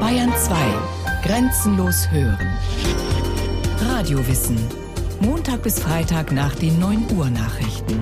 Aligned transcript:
Bayern 0.00 0.32
2. 0.36 0.54
Grenzenlos 1.24 2.10
hören. 2.10 2.56
Radiowissen. 3.80 4.56
Montag 5.20 5.62
bis 5.62 5.80
Freitag 5.80 6.30
nach 6.30 6.54
den 6.54 6.78
9 6.78 7.10
Uhr 7.16 7.28
Nachrichten. 7.30 8.00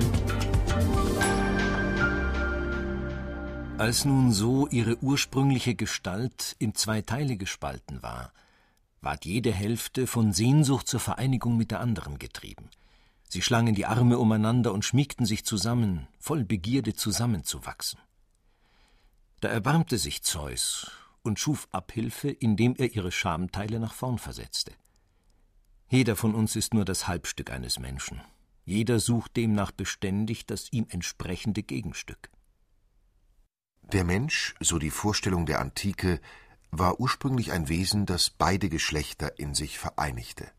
Als 3.77 4.05
nun 4.05 4.31
so 4.31 4.67
ihre 4.67 4.97
ursprüngliche 5.01 5.75
Gestalt 5.75 6.55
in 6.59 6.75
zwei 6.75 7.01
Teile 7.01 7.35
gespalten 7.35 8.03
war, 8.03 8.31
ward 9.01 9.25
jede 9.25 9.51
Hälfte 9.51 10.05
von 10.05 10.31
Sehnsucht 10.31 10.87
zur 10.87 10.99
Vereinigung 10.99 11.57
mit 11.57 11.71
der 11.71 11.79
anderen 11.79 12.19
getrieben. 12.19 12.69
Sie 13.29 13.41
schlangen 13.41 13.75
die 13.75 13.87
Arme 13.87 14.19
umeinander 14.19 14.73
und 14.73 14.85
schmiegten 14.85 15.25
sich 15.25 15.43
zusammen, 15.43 16.07
voll 16.19 16.43
Begierde 16.43 16.93
zusammenzuwachsen. 16.93 17.99
Da 19.43 19.49
erbarmte 19.49 19.97
sich 19.97 20.23
Zeus 20.23 20.89
und 21.21 21.37
schuf 21.37 21.67
Abhilfe, 21.73 22.29
indem 22.29 22.75
er 22.77 22.95
ihre 22.95 23.11
Schamteile 23.11 23.77
nach 23.77 23.93
vorn 23.93 24.17
versetzte. 24.17 24.71
Jeder 25.89 26.15
von 26.15 26.33
uns 26.33 26.55
ist 26.55 26.73
nur 26.73 26.85
das 26.85 27.09
Halbstück 27.09 27.51
eines 27.51 27.77
Menschen. 27.77 28.21
Jeder 28.63 29.01
sucht 29.01 29.35
demnach 29.35 29.71
beständig 29.71 30.45
das 30.45 30.71
ihm 30.71 30.85
entsprechende 30.87 31.61
Gegenstück. 31.61 32.29
Der 33.81 34.05
Mensch, 34.05 34.55
so 34.61 34.79
die 34.79 34.91
Vorstellung 34.91 35.45
der 35.45 35.59
Antike, 35.59 36.21
war 36.71 37.01
ursprünglich 37.01 37.51
ein 37.51 37.67
Wesen, 37.67 38.05
das 38.05 38.29
beide 38.29 38.69
Geschlechter 38.69 39.37
in 39.39 39.55
sich 39.55 39.77
vereinigte. 39.77 40.49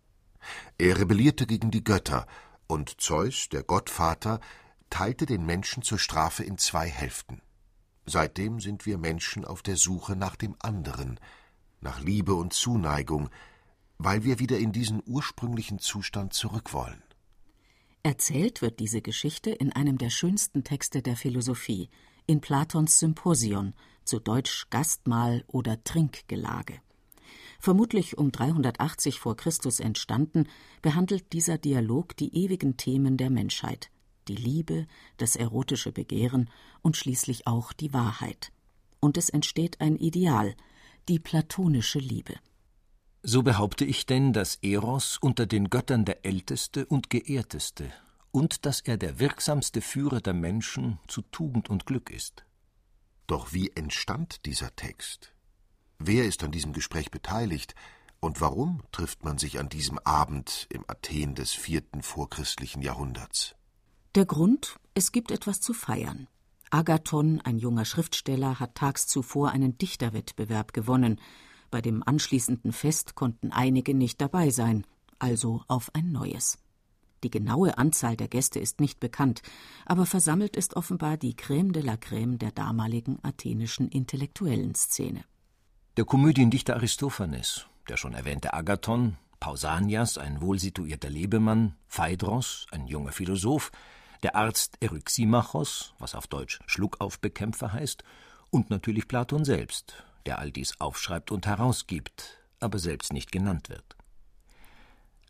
Er 0.76 0.98
rebellierte 0.98 1.46
gegen 1.46 1.70
die 1.70 1.84
Götter, 1.84 2.26
und 2.66 3.00
Zeus, 3.00 3.48
der 3.48 3.62
Gottvater, 3.62 4.40
teilte 4.90 5.24
den 5.24 5.46
Menschen 5.46 5.82
zur 5.82 5.98
Strafe 5.98 6.44
in 6.44 6.58
zwei 6.58 6.86
Hälften. 6.86 7.40
Seitdem 8.06 8.60
sind 8.60 8.86
wir 8.86 8.98
Menschen 8.98 9.44
auf 9.44 9.62
der 9.62 9.76
Suche 9.76 10.16
nach 10.16 10.36
dem 10.36 10.56
anderen, 10.58 11.18
nach 11.80 12.00
Liebe 12.00 12.34
und 12.34 12.52
Zuneigung, 12.52 13.30
weil 13.98 14.24
wir 14.24 14.38
wieder 14.38 14.58
in 14.58 14.72
diesen 14.72 15.02
ursprünglichen 15.06 15.78
Zustand 15.78 16.34
zurück 16.34 16.72
wollen. 16.72 17.02
Erzählt 18.02 18.60
wird 18.60 18.80
diese 18.80 19.00
Geschichte 19.00 19.50
in 19.50 19.72
einem 19.72 19.96
der 19.96 20.10
schönsten 20.10 20.64
Texte 20.64 21.00
der 21.00 21.16
Philosophie, 21.16 21.88
in 22.26 22.40
Platons 22.40 22.98
Symposion, 22.98 23.72
zu 24.04 24.20
Deutsch 24.20 24.66
Gastmahl 24.68 25.44
oder 25.46 25.82
Trinkgelage. 25.84 26.80
Vermutlich 27.58 28.18
um 28.18 28.30
380 28.30 29.18
vor 29.18 29.36
Christus 29.36 29.80
entstanden, 29.80 30.48
behandelt 30.82 31.32
dieser 31.32 31.56
Dialog 31.56 32.14
die 32.16 32.36
ewigen 32.36 32.76
Themen 32.76 33.16
der 33.16 33.30
Menschheit, 33.30 33.90
die 34.28 34.36
Liebe, 34.36 34.86
das 35.16 35.36
erotische 35.36 35.92
Begehren 35.92 36.50
und 36.82 36.96
schließlich 36.96 37.46
auch 37.46 37.72
die 37.72 37.92
Wahrheit. 37.92 38.52
Und 39.00 39.16
es 39.16 39.28
entsteht 39.28 39.80
ein 39.80 39.96
Ideal, 39.96 40.54
die 41.08 41.18
platonische 41.18 41.98
Liebe. 41.98 42.34
So 43.22 43.42
behaupte 43.42 43.84
ich 43.84 44.06
denn, 44.06 44.32
dass 44.32 44.56
Eros 44.56 45.18
unter 45.18 45.46
den 45.46 45.70
Göttern 45.70 46.04
der 46.04 46.26
älteste 46.26 46.84
und 46.86 47.08
geehrteste 47.08 47.90
und 48.32 48.66
dass 48.66 48.80
er 48.80 48.96
der 48.96 49.18
wirksamste 49.18 49.80
Führer 49.80 50.20
der 50.20 50.34
Menschen 50.34 50.98
zu 51.08 51.22
Tugend 51.22 51.70
und 51.70 51.86
Glück 51.86 52.10
ist. 52.10 52.44
Doch 53.26 53.52
wie 53.52 53.70
entstand 53.74 54.44
dieser 54.44 54.74
Text? 54.76 55.32
Wer 55.98 56.24
ist 56.24 56.42
an 56.42 56.50
diesem 56.50 56.72
Gespräch 56.72 57.10
beteiligt 57.10 57.74
und 58.20 58.40
warum 58.40 58.82
trifft 58.92 59.24
man 59.24 59.38
sich 59.38 59.58
an 59.58 59.68
diesem 59.68 59.98
Abend 60.00 60.66
im 60.70 60.84
Athen 60.88 61.34
des 61.34 61.52
vierten 61.52 62.02
vorchristlichen 62.02 62.82
Jahrhunderts? 62.82 63.54
Der 64.14 64.26
Grund, 64.26 64.76
es 64.94 65.10
gibt 65.10 65.32
etwas 65.32 65.60
zu 65.60 65.74
feiern. 65.74 66.28
Agathon, 66.70 67.40
ein 67.40 67.58
junger 67.58 67.84
Schriftsteller, 67.84 68.60
hat 68.60 68.76
tags 68.76 69.08
zuvor 69.08 69.50
einen 69.50 69.76
Dichterwettbewerb 69.76 70.72
gewonnen. 70.72 71.20
Bei 71.72 71.80
dem 71.80 72.00
anschließenden 72.06 72.70
Fest 72.70 73.16
konnten 73.16 73.50
einige 73.50 73.92
nicht 73.92 74.20
dabei 74.20 74.50
sein, 74.50 74.86
also 75.18 75.64
auf 75.66 75.92
ein 75.94 76.12
neues. 76.12 76.58
Die 77.24 77.30
genaue 77.30 77.76
Anzahl 77.76 78.16
der 78.16 78.28
Gäste 78.28 78.60
ist 78.60 78.80
nicht 78.80 79.00
bekannt, 79.00 79.42
aber 79.84 80.06
versammelt 80.06 80.54
ist 80.54 80.76
offenbar 80.76 81.16
die 81.16 81.34
Crème 81.34 81.72
de 81.72 81.82
la 81.82 81.94
Crème 81.94 82.38
der 82.38 82.52
damaligen 82.52 83.18
athenischen 83.24 83.88
intellektuellen 83.88 84.76
Szene. 84.76 85.24
Der 85.96 86.04
Komödiendichter 86.04 86.76
Aristophanes, 86.76 87.66
der 87.88 87.96
schon 87.96 88.14
erwähnte 88.14 88.54
Agathon, 88.54 89.16
Pausanias, 89.40 90.18
ein 90.18 90.40
wohlsituierter 90.40 91.10
Lebemann, 91.10 91.74
Phaedros, 91.88 92.66
ein 92.70 92.86
junger 92.86 93.10
Philosoph, 93.10 93.72
der 94.24 94.36
Arzt 94.36 94.78
Eryximachos, 94.80 95.92
was 95.98 96.14
auf 96.14 96.26
Deutsch 96.26 96.58
Schluckaufbekämpfer 96.66 97.74
heißt, 97.74 98.02
und 98.48 98.70
natürlich 98.70 99.06
Platon 99.06 99.44
selbst, 99.44 100.02
der 100.24 100.38
all 100.38 100.50
dies 100.50 100.80
aufschreibt 100.80 101.30
und 101.30 101.46
herausgibt, 101.46 102.38
aber 102.58 102.78
selbst 102.78 103.12
nicht 103.12 103.32
genannt 103.32 103.68
wird. 103.68 103.96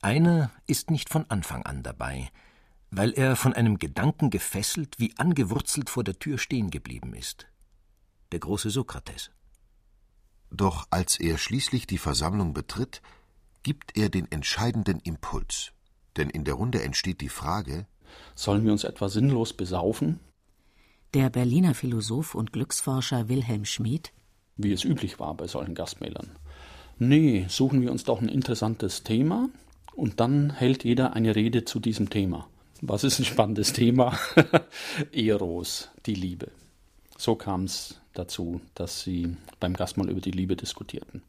Einer 0.01 0.53
ist 0.69 0.93
nicht 0.93 1.09
von 1.09 1.29
Anfang 1.29 1.65
an 1.65 1.83
dabei, 1.83 2.31
weil 2.93 3.11
er 3.15 3.35
von 3.35 3.53
einem 3.53 3.79
Gedanken 3.79 4.31
gefesselt 4.31 5.01
wie 5.01 5.13
angewurzelt 5.19 5.91
vor 5.91 6.05
der 6.05 6.21
Tür 6.21 6.39
stehen 6.39 6.71
geblieben 6.71 7.15
ist. 7.15 7.49
Der 8.31 8.39
große 8.39 8.71
Sokrates. 8.71 9.33
Doch 10.53 10.87
als 10.91 11.19
er 11.19 11.37
schließlich 11.37 11.89
die 11.89 11.99
Versammlung 11.99 12.55
betritt, 12.55 13.03
gibt 13.65 13.97
er 13.97 14.09
den 14.09 14.31
entscheidenden 14.31 15.01
Impuls. 15.01 15.73
Denn 16.17 16.31
in 16.31 16.45
der 16.45 16.55
Runde 16.55 16.85
entsteht 16.85 17.21
die 17.21 17.29
Frage 17.29 17.89
Sollen 18.35 18.65
wir 18.65 18.73
uns 18.73 18.85
etwa 18.85 19.09
sinnlos 19.09 19.53
besaufen? 19.53 20.21
Der 21.15 21.31
Berliner 21.31 21.75
Philosoph 21.75 22.35
und 22.35 22.53
Glücksforscher 22.53 23.29
Wilhelm 23.29 23.65
Schmid 23.65 24.13
Wie 24.57 24.73
es 24.73 24.85
üblich 24.85 25.21
war 25.21 25.35
bei 25.35 25.47
solchen 25.47 25.75
Gastmälern. 25.75 26.31
Nee, 26.99 27.47
suchen 27.49 27.81
wir 27.83 27.91
uns 27.91 28.05
doch 28.05 28.21
ein 28.21 28.29
interessantes 28.29 29.03
Thema, 29.03 29.49
und 29.95 30.21
dann 30.21 30.51
hält 30.51 30.85
jeder 30.85 31.15
eine 31.15 31.37
Rede 31.37 31.65
zu 31.65 31.81
diesem 31.81 32.11
Thema. 32.11 32.49
Was 32.81 33.05
ist 33.05 33.19
ein 33.19 33.25
spannendes 33.25 33.73
Thema? 33.73 34.19
Eros, 35.13 35.91
die 36.07 36.15
Liebe. 36.15 36.51
So 37.17 37.37
kam 37.37 37.65
es 37.65 38.01
dazu, 38.13 38.61
dass 38.75 39.03
sie 39.03 39.37
beim 39.61 39.75
Gastmahl 39.75 40.11
über 40.11 40.21
die 40.21 40.33
Liebe 40.33 40.57
diskutierten. 40.57 41.23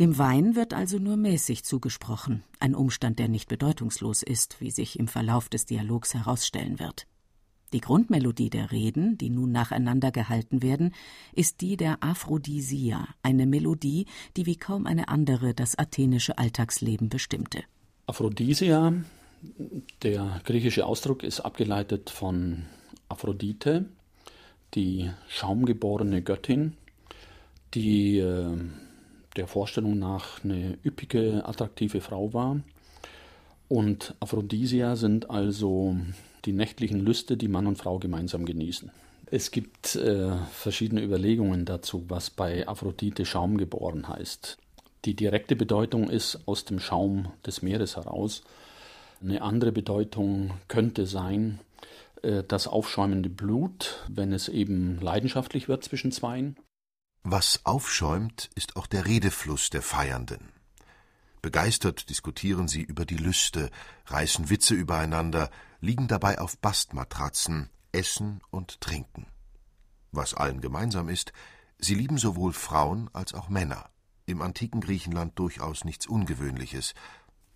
Dem 0.00 0.16
Wein 0.16 0.56
wird 0.56 0.72
also 0.72 0.98
nur 0.98 1.18
mäßig 1.18 1.62
zugesprochen, 1.62 2.42
ein 2.58 2.74
Umstand, 2.74 3.18
der 3.18 3.28
nicht 3.28 3.50
bedeutungslos 3.50 4.22
ist, 4.22 4.58
wie 4.58 4.70
sich 4.70 4.98
im 4.98 5.08
Verlauf 5.08 5.50
des 5.50 5.66
Dialogs 5.66 6.14
herausstellen 6.14 6.78
wird. 6.78 7.06
Die 7.74 7.82
Grundmelodie 7.82 8.48
der 8.48 8.72
Reden, 8.72 9.18
die 9.18 9.28
nun 9.28 9.52
nacheinander 9.52 10.10
gehalten 10.10 10.62
werden, 10.62 10.94
ist 11.34 11.60
die 11.60 11.76
der 11.76 12.02
Aphrodisia, 12.02 13.08
eine 13.22 13.44
Melodie, 13.44 14.06
die 14.38 14.46
wie 14.46 14.56
kaum 14.56 14.86
eine 14.86 15.08
andere 15.08 15.52
das 15.52 15.78
athenische 15.78 16.38
Alltagsleben 16.38 17.10
bestimmte. 17.10 17.62
Aphrodisia, 18.06 18.94
der 20.02 20.40
griechische 20.46 20.86
Ausdruck 20.86 21.22
ist 21.22 21.40
abgeleitet 21.40 22.08
von 22.08 22.64
Aphrodite, 23.10 23.84
die 24.72 25.10
schaumgeborene 25.28 26.22
Göttin, 26.22 26.72
die 27.74 28.16
äh, 28.16 28.56
der 29.36 29.46
Vorstellung 29.46 29.98
nach 29.98 30.42
eine 30.44 30.78
üppige, 30.84 31.44
attraktive 31.46 32.00
Frau 32.00 32.32
war. 32.32 32.60
Und 33.68 34.14
Aphrodisia 34.20 34.96
sind 34.96 35.30
also 35.30 35.96
die 36.44 36.52
nächtlichen 36.52 37.00
Lüste, 37.00 37.36
die 37.36 37.48
Mann 37.48 37.66
und 37.66 37.76
Frau 37.76 37.98
gemeinsam 37.98 38.44
genießen. 38.44 38.90
Es 39.26 39.52
gibt 39.52 39.94
äh, 39.94 40.32
verschiedene 40.50 41.02
Überlegungen 41.02 41.64
dazu, 41.64 42.04
was 42.08 42.30
bei 42.30 42.66
Aphrodite 42.66 43.24
Schaum 43.24 43.58
geboren 43.58 44.08
heißt. 44.08 44.58
Die 45.04 45.14
direkte 45.14 45.54
Bedeutung 45.54 46.10
ist 46.10 46.40
aus 46.46 46.64
dem 46.64 46.80
Schaum 46.80 47.32
des 47.46 47.62
Meeres 47.62 47.96
heraus. 47.96 48.42
Eine 49.22 49.42
andere 49.42 49.70
Bedeutung 49.70 50.52
könnte 50.66 51.06
sein, 51.06 51.60
äh, 52.22 52.42
das 52.46 52.66
aufschäumende 52.66 53.30
Blut, 53.30 54.04
wenn 54.08 54.32
es 54.32 54.48
eben 54.48 54.98
leidenschaftlich 55.00 55.68
wird 55.68 55.84
zwischen 55.84 56.10
Zweien. 56.10 56.56
Was 57.22 57.64
aufschäumt, 57.64 58.50
ist 58.54 58.76
auch 58.76 58.86
der 58.86 59.06
Redefluss 59.06 59.70
der 59.70 59.82
Feiernden. 59.82 60.52
Begeistert 61.42 62.08
diskutieren 62.08 62.68
sie 62.68 62.82
über 62.82 63.04
die 63.04 63.16
Lüste, 63.16 63.70
reißen 64.06 64.50
Witze 64.50 64.74
übereinander, 64.74 65.50
liegen 65.80 66.08
dabei 66.08 66.38
auf 66.38 66.58
Bastmatratzen, 66.58 67.70
essen 67.92 68.40
und 68.50 68.80
trinken. 68.80 69.26
Was 70.12 70.34
allen 70.34 70.60
gemeinsam 70.60 71.08
ist, 71.08 71.32
sie 71.78 71.94
lieben 71.94 72.18
sowohl 72.18 72.52
Frauen 72.52 73.08
als 73.12 73.34
auch 73.34 73.48
Männer 73.48 73.90
im 74.30 74.42
antiken 74.42 74.80
Griechenland 74.80 75.38
durchaus 75.38 75.84
nichts 75.84 76.06
Ungewöhnliches. 76.06 76.94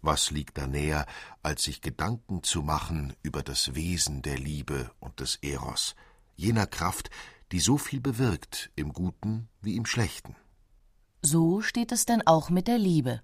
Was 0.03 0.31
liegt 0.31 0.59
da 0.59 0.67
näher, 0.67 1.07
als 1.43 1.63
sich 1.63 1.81
Gedanken 1.81 2.43
zu 2.43 2.63
machen 2.63 3.15
über 3.23 3.43
das 3.43 3.75
Wesen 3.75 4.23
der 4.23 4.39
Liebe 4.39 4.91
und 4.99 5.21
des 5.21 5.37
Eros, 5.37 5.95
jener 6.37 6.67
Kraft, 6.67 7.11
die 7.55 7.61
so 7.61 7.79
viel 7.79 8.01
bewirkt 8.01 8.73
im 8.75 8.93
Guten 8.93 9.49
wie 9.63 9.77
im 9.77 9.87
Schlechten. 9.87 10.35
So 11.23 11.61
steht 11.61 11.93
es 11.93 12.05
denn 12.05 12.27
auch 12.27 12.51
mit 12.51 12.67
der 12.67 12.79
Liebe. 12.79 13.23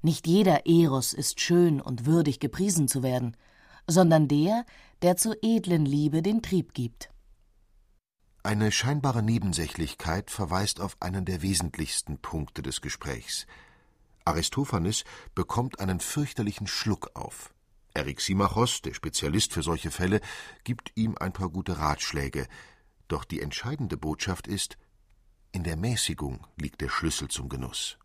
Nicht 0.00 0.28
jeder 0.28 0.64
Eros 0.64 1.12
ist 1.12 1.40
schön 1.40 1.80
und 1.80 2.06
würdig 2.06 2.38
gepriesen 2.38 2.86
zu 2.86 3.02
werden, 3.02 3.36
sondern 3.88 4.28
der, 4.28 4.64
der 5.02 5.16
zur 5.16 5.42
edlen 5.42 5.84
Liebe 5.86 6.22
den 6.22 6.40
Trieb 6.40 6.72
gibt. 6.72 7.10
Eine 8.44 8.70
scheinbare 8.70 9.24
Nebensächlichkeit 9.24 10.30
verweist 10.30 10.80
auf 10.80 10.96
einen 11.00 11.24
der 11.24 11.42
wesentlichsten 11.42 12.18
Punkte 12.18 12.62
des 12.62 12.80
Gesprächs. 12.80 13.48
Aristophanes 14.24 15.02
bekommt 15.34 15.80
einen 15.80 15.98
fürchterlichen 15.98 16.68
Schluck 16.68 17.10
auf. 17.14 17.52
Eryximachos, 17.92 18.82
der 18.82 18.94
Spezialist 18.94 19.52
für 19.52 19.64
solche 19.64 19.90
Fälle, 19.90 20.20
gibt 20.62 20.92
ihm 20.94 21.16
ein 21.18 21.32
paar 21.32 21.48
gute 21.48 21.78
Ratschläge. 21.78 22.46
Doch 23.08 23.24
die 23.24 23.40
entscheidende 23.40 23.96
Botschaft 23.96 24.46
ist, 24.46 24.76
in 25.52 25.62
der 25.62 25.76
Mäßigung 25.76 26.46
liegt 26.56 26.80
der 26.80 26.88
Schlüssel 26.88 27.28
zum 27.28 27.48
Genuss. 27.48 27.98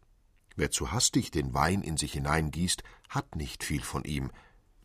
Wer 0.55 0.71
zu 0.71 0.91
hastig 0.91 1.31
den 1.31 1.53
Wein 1.53 1.81
in 1.81 1.97
sich 1.97 2.13
hineingießt, 2.13 2.83
hat 3.09 3.35
nicht 3.35 3.63
viel 3.63 3.81
von 3.81 4.03
ihm. 4.03 4.31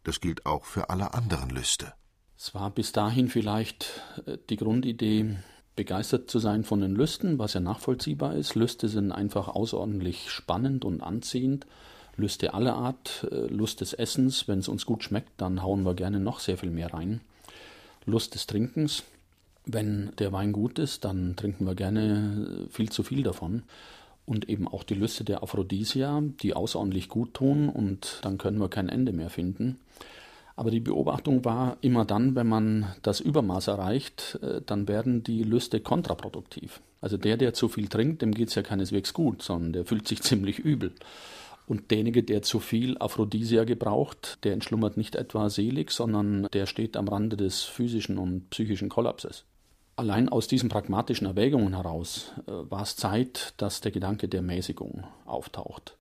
Das 0.03 0.21
gilt 0.21 0.47
auch 0.47 0.65
für 0.65 0.89
alle 0.89 1.15
anderen 1.15 1.51
Lüste. 1.51 1.93
Es 2.37 2.55
war 2.55 2.71
bis 2.71 2.93
dahin 2.93 3.29
vielleicht 3.29 4.03
äh, 4.27 4.39
die 4.49 4.57
Grundidee, 4.57 5.37
begeistert 5.77 6.31
zu 6.31 6.39
sein 6.39 6.65
von 6.65 6.81
den 6.81 6.95
Lüsten, 6.95 7.39
was 7.39 7.55
ja 7.55 7.61
nachvollziehbar 7.61 8.35
ist. 8.37 8.55
Lüste 8.55 8.89
sind 8.89 9.13
einfach 9.13 9.49
außerordentlich 9.49 10.31
spannend 10.31 10.85
und 10.85 11.03
anziehend. 11.03 11.67
Lüste 12.17 12.55
aller 12.55 12.75
Art, 12.75 13.27
äh, 13.31 13.47
Lust 13.47 13.81
des 13.81 13.93
Essens, 13.93 14.47
wenn 14.47 14.61
es 14.61 14.69
uns 14.69 14.87
gut 14.87 15.03
schmeckt, 15.03 15.33
dann 15.37 15.63
hauen 15.63 15.83
wir 15.83 15.95
gerne 15.95 16.21
noch 16.21 16.39
sehr 16.39 16.57
viel 16.57 16.71
mehr 16.71 16.95
rein. 16.95 17.21
Lust 18.07 18.35
des 18.35 18.47
Trinkens, 18.47 19.03
wenn 19.67 20.13
der 20.19 20.33
Wein 20.33 20.53
gut 20.53 20.79
ist, 20.79 21.05
dann 21.05 21.37
trinken 21.37 21.67
wir 21.67 21.75
gerne 21.75 22.67
viel 22.71 22.91
zu 22.91 23.03
viel 23.03 23.23
davon. 23.23 23.63
Und 24.27 24.49
eben 24.49 24.67
auch 24.67 24.85
die 24.85 24.95
Lüste 24.95 25.23
der 25.23 25.43
Aphrodisia, 25.43 26.23
die 26.43 26.55
außerordentlich 26.55 27.09
gut 27.09 27.35
tun 27.35 27.69
und 27.69 28.21
dann 28.23 28.39
können 28.39 28.59
wir 28.59 28.71
kein 28.71 28.89
Ende 28.89 29.13
mehr 29.13 29.29
finden. 29.29 29.79
Aber 30.57 30.71
die 30.71 30.81
Beobachtung 30.81 31.45
war 31.45 31.77
immer 31.81 32.05
dann, 32.05 32.35
wenn 32.35 32.47
man 32.47 32.87
das 33.03 33.21
Übermaß 33.21 33.67
erreicht, 33.69 34.39
äh, 34.43 34.61
dann 34.65 34.87
werden 34.89 35.25
die 35.25 35.43
Lüste 35.43 35.81
kontraproduktiv. 35.81 36.81
Also 37.01 37.17
der, 37.17 37.37
der 37.37 37.55
zu 37.55 37.69
viel 37.69 37.89
trinkt, 37.89 38.23
dem 38.23 38.33
geht 38.33 38.49
es 38.49 38.55
ja 38.55 38.63
keineswegs 38.63 39.13
gut, 39.13 39.43
sondern 39.43 39.73
der 39.73 39.85
fühlt 39.85 40.07
sich 40.07 40.23
ziemlich 40.23 40.59
übel. 40.59 40.93
Und 41.67 41.91
derjenige, 41.91 42.23
der 42.23 42.43
zu 42.43 42.61
viel 42.61 42.97
Aphrodisia 42.99 43.65
gebraucht, 43.65 44.39
der 44.45 44.53
entschlummert 44.53 44.97
nicht 44.97 45.17
etwa 45.17 45.49
selig, 45.49 45.91
sondern 45.91 46.47
der 46.53 46.67
steht 46.67 46.97
am 46.97 47.09
Rande 47.09 47.37
des 47.37 47.63
physischen 47.63 48.19
und 48.19 48.51
psychischen 48.51 48.91
Kollapses. 48.91 49.45
Allein 49.97 50.29
aus 50.29 50.49
diesen 50.49 50.69
pragmatischen 50.69 51.27
Erwägungen 51.27 51.75
heraus 51.75 52.33
äh, 52.47 52.51
war 52.51 52.83
es 52.83 52.97
Zeit, 52.97 53.55
dass 53.59 53.81
der 53.81 53.93
Gedanke 53.93 54.29
der 54.29 54.43
Mäßigung 54.43 55.05
auftaucht. 55.25 55.97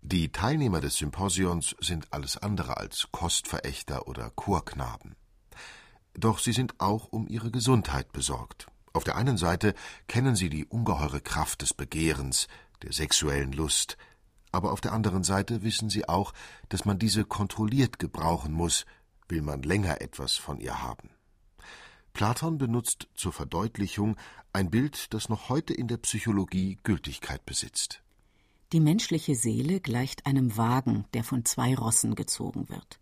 Die 0.00 0.32
Teilnehmer 0.32 0.80
des 0.80 0.96
Symposions 0.96 1.76
sind 1.80 2.12
alles 2.12 2.36
andere 2.36 2.76
als 2.76 3.08
Kostverächter 3.12 4.08
oder 4.08 4.30
Chorknaben. 4.30 5.16
Doch 6.14 6.38
sie 6.40 6.52
sind 6.52 6.80
auch 6.80 7.06
um 7.12 7.28
ihre 7.28 7.50
Gesundheit 7.50 8.10
besorgt. 8.12 8.66
Auf 8.92 9.04
der 9.04 9.16
einen 9.16 9.36
Seite 9.36 9.74
kennen 10.08 10.34
sie 10.34 10.48
die 10.48 10.64
ungeheure 10.64 11.20
Kraft 11.20 11.62
des 11.62 11.74
Begehrens, 11.74 12.48
der 12.82 12.92
sexuellen 12.92 13.52
Lust, 13.52 13.96
aber 14.50 14.72
auf 14.72 14.80
der 14.80 14.92
anderen 14.92 15.24
Seite 15.24 15.62
wissen 15.62 15.90
sie 15.90 16.08
auch, 16.08 16.32
dass 16.68 16.84
man 16.84 16.98
diese 16.98 17.24
kontrolliert 17.24 17.98
gebrauchen 17.98 18.52
muss, 18.52 18.86
will 19.28 19.42
man 19.42 19.62
länger 19.62 20.00
etwas 20.00 20.34
von 20.34 20.58
ihr 20.58 20.82
haben. 20.82 21.10
Platon 22.18 22.58
benutzt 22.58 23.06
zur 23.14 23.32
Verdeutlichung 23.32 24.16
ein 24.52 24.70
Bild, 24.70 25.14
das 25.14 25.28
noch 25.28 25.48
heute 25.50 25.72
in 25.72 25.86
der 25.86 25.98
Psychologie 25.98 26.76
Gültigkeit 26.82 27.46
besitzt. 27.46 28.02
Die 28.72 28.80
menschliche 28.80 29.36
Seele 29.36 29.78
gleicht 29.78 30.26
einem 30.26 30.56
Wagen, 30.56 31.04
der 31.14 31.22
von 31.22 31.44
zwei 31.44 31.76
Rossen 31.76 32.16
gezogen 32.16 32.68
wird. 32.70 32.98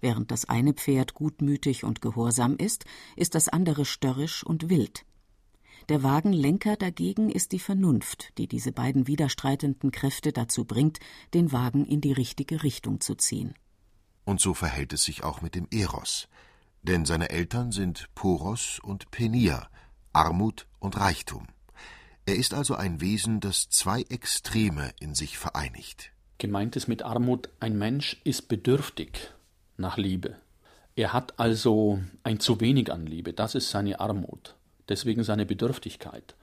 Während 0.00 0.30
das 0.30 0.46
eine 0.46 0.72
Pferd 0.72 1.12
gutmütig 1.12 1.84
und 1.84 2.00
gehorsam 2.00 2.56
ist, 2.56 2.86
ist 3.16 3.34
das 3.34 3.50
andere 3.50 3.84
störrisch 3.84 4.42
und 4.42 4.70
wild. 4.70 5.04
Der 5.90 6.02
Wagenlenker 6.02 6.76
dagegen 6.76 7.28
ist 7.28 7.52
die 7.52 7.58
Vernunft, 7.58 8.32
die 8.38 8.48
diese 8.48 8.72
beiden 8.72 9.06
widerstreitenden 9.06 9.90
Kräfte 9.90 10.32
dazu 10.32 10.64
bringt, 10.64 11.00
den 11.34 11.52
Wagen 11.52 11.84
in 11.84 12.00
die 12.00 12.12
richtige 12.12 12.62
Richtung 12.62 13.02
zu 13.02 13.14
ziehen. 13.14 13.52
Und 14.24 14.40
so 14.40 14.54
verhält 14.54 14.94
es 14.94 15.04
sich 15.04 15.22
auch 15.22 15.42
mit 15.42 15.54
dem 15.54 15.68
Eros, 15.70 16.28
denn 16.84 17.04
seine 17.04 17.30
Eltern 17.30 17.72
sind 17.72 18.08
Poros 18.14 18.78
und 18.82 19.10
Penia, 19.10 19.68
Armut 20.12 20.66
und 20.78 20.98
Reichtum. 20.98 21.48
Er 22.26 22.36
ist 22.36 22.54
also 22.54 22.74
ein 22.74 23.00
Wesen, 23.00 23.40
das 23.40 23.68
zwei 23.68 24.02
Extreme 24.02 24.92
in 25.00 25.14
sich 25.14 25.36
vereinigt. 25.36 26.12
Gemeint 26.38 26.76
ist 26.76 26.88
mit 26.88 27.02
Armut, 27.02 27.48
ein 27.60 27.76
Mensch 27.76 28.20
ist 28.24 28.48
bedürftig 28.48 29.32
nach 29.76 29.96
Liebe. 29.96 30.36
Er 30.96 31.12
hat 31.12 31.38
also 31.38 32.00
ein 32.22 32.38
zu 32.38 32.60
wenig 32.60 32.92
an 32.92 33.06
Liebe, 33.06 33.32
das 33.32 33.54
ist 33.54 33.70
seine 33.70 34.00
Armut, 34.00 34.54
deswegen 34.88 35.24
seine 35.24 35.44
Bedürftigkeit. 35.44 36.34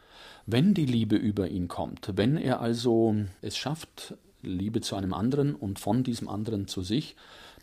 Wenn 0.45 0.73
die 0.73 0.85
Liebe 0.85 1.15
über 1.15 1.47
ihn 1.47 1.67
kommt, 1.67 2.17
wenn 2.17 2.37
er 2.37 2.61
also 2.61 3.15
es 3.41 3.57
schafft, 3.57 4.15
Liebe 4.41 4.81
zu 4.81 4.95
einem 4.95 5.13
anderen 5.13 5.55
und 5.55 5.79
von 5.79 6.03
diesem 6.03 6.27
anderen 6.27 6.67
zu 6.67 6.81
sich, 6.81 7.15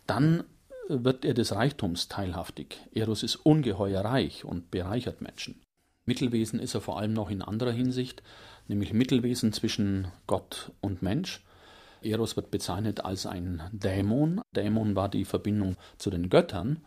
dann 0.07 0.43
wird 0.89 1.23
er 1.23 1.33
des 1.33 1.53
Reichtums 1.53 2.07
teilhaftig. 2.07 2.77
Eros 2.93 3.23
ist 3.23 3.37
ungeheuer 3.37 4.01
reich 4.01 4.43
und 4.43 4.71
bereichert 4.71 5.21
Menschen. 5.21 5.61
Mittelwesen 6.05 6.59
ist 6.59 6.73
er 6.73 6.81
vor 6.81 6.97
allem 6.97 7.13
noch 7.13 7.29
in 7.29 7.43
anderer 7.43 7.71
Hinsicht, 7.71 8.23
nämlich 8.67 8.93
Mittelwesen 8.93 9.53
zwischen 9.53 10.07
Gott 10.25 10.71
und 10.81 11.01
Mensch. 11.01 11.45
Eros 12.01 12.35
wird 12.35 12.49
bezeichnet 12.49 13.05
als 13.05 13.25
ein 13.25 13.61
Dämon. 13.71 14.41
Dämon 14.55 14.95
war 14.95 15.09
die 15.09 15.25
Verbindung 15.25 15.75
zu 15.97 16.09
den 16.09 16.29
Göttern. 16.29 16.81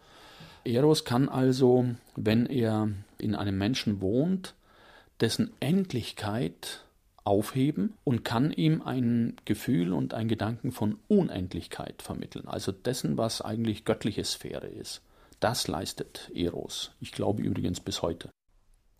Eros 0.64 1.04
kann 1.04 1.28
also, 1.28 1.86
wenn 2.16 2.46
er 2.46 2.88
in 3.18 3.34
einem 3.34 3.58
Menschen 3.58 4.00
wohnt, 4.00 4.54
dessen 5.20 5.52
Endlichkeit 5.60 6.84
aufheben 7.24 7.94
und 8.04 8.24
kann 8.24 8.52
ihm 8.52 8.82
ein 8.82 9.36
Gefühl 9.44 9.92
und 9.92 10.14
ein 10.14 10.28
Gedanken 10.28 10.72
von 10.72 10.98
Unendlichkeit 11.08 12.02
vermitteln, 12.02 12.48
also 12.48 12.72
dessen, 12.72 13.16
was 13.16 13.40
eigentlich 13.40 13.84
göttliche 13.84 14.24
Sphäre 14.24 14.66
ist. 14.66 15.02
Das 15.40 15.68
leistet 15.68 16.30
Eros. 16.34 16.92
Ich 17.00 17.12
glaube 17.12 17.42
übrigens 17.42 17.80
bis 17.80 18.02
heute. 18.02 18.30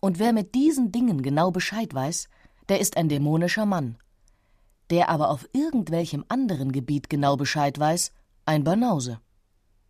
Und 0.01 0.19
wer 0.19 0.33
mit 0.33 0.55
diesen 0.55 0.91
Dingen 0.91 1.23
genau 1.23 1.51
Bescheid 1.51 1.95
weiß, 1.95 2.29
der 2.69 2.81
ist 2.81 2.97
ein 2.97 3.09
dämonischer 3.09 3.67
Mann. 3.67 3.97
Der 4.91 5.09
aber 5.09 5.31
auf 5.31 5.49
irgendwelchem 5.53 6.25
anderen 6.29 6.73
Gebiet 6.73 7.09
genau 7.09 7.37
Bescheid 7.37 7.79
weiß, 7.79 8.13
ein 8.45 8.65
Banause. 8.65 9.21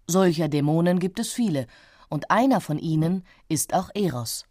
Solcher 0.07 0.49
Dämonen 0.49 0.99
gibt 0.99 1.19
es 1.19 1.33
viele, 1.33 1.67
und 2.11 2.31
einer 2.31 2.61
von 2.61 2.79
ihnen 2.79 3.25
ist 3.49 3.73
auch 3.73 3.89
Eros. 3.95 4.45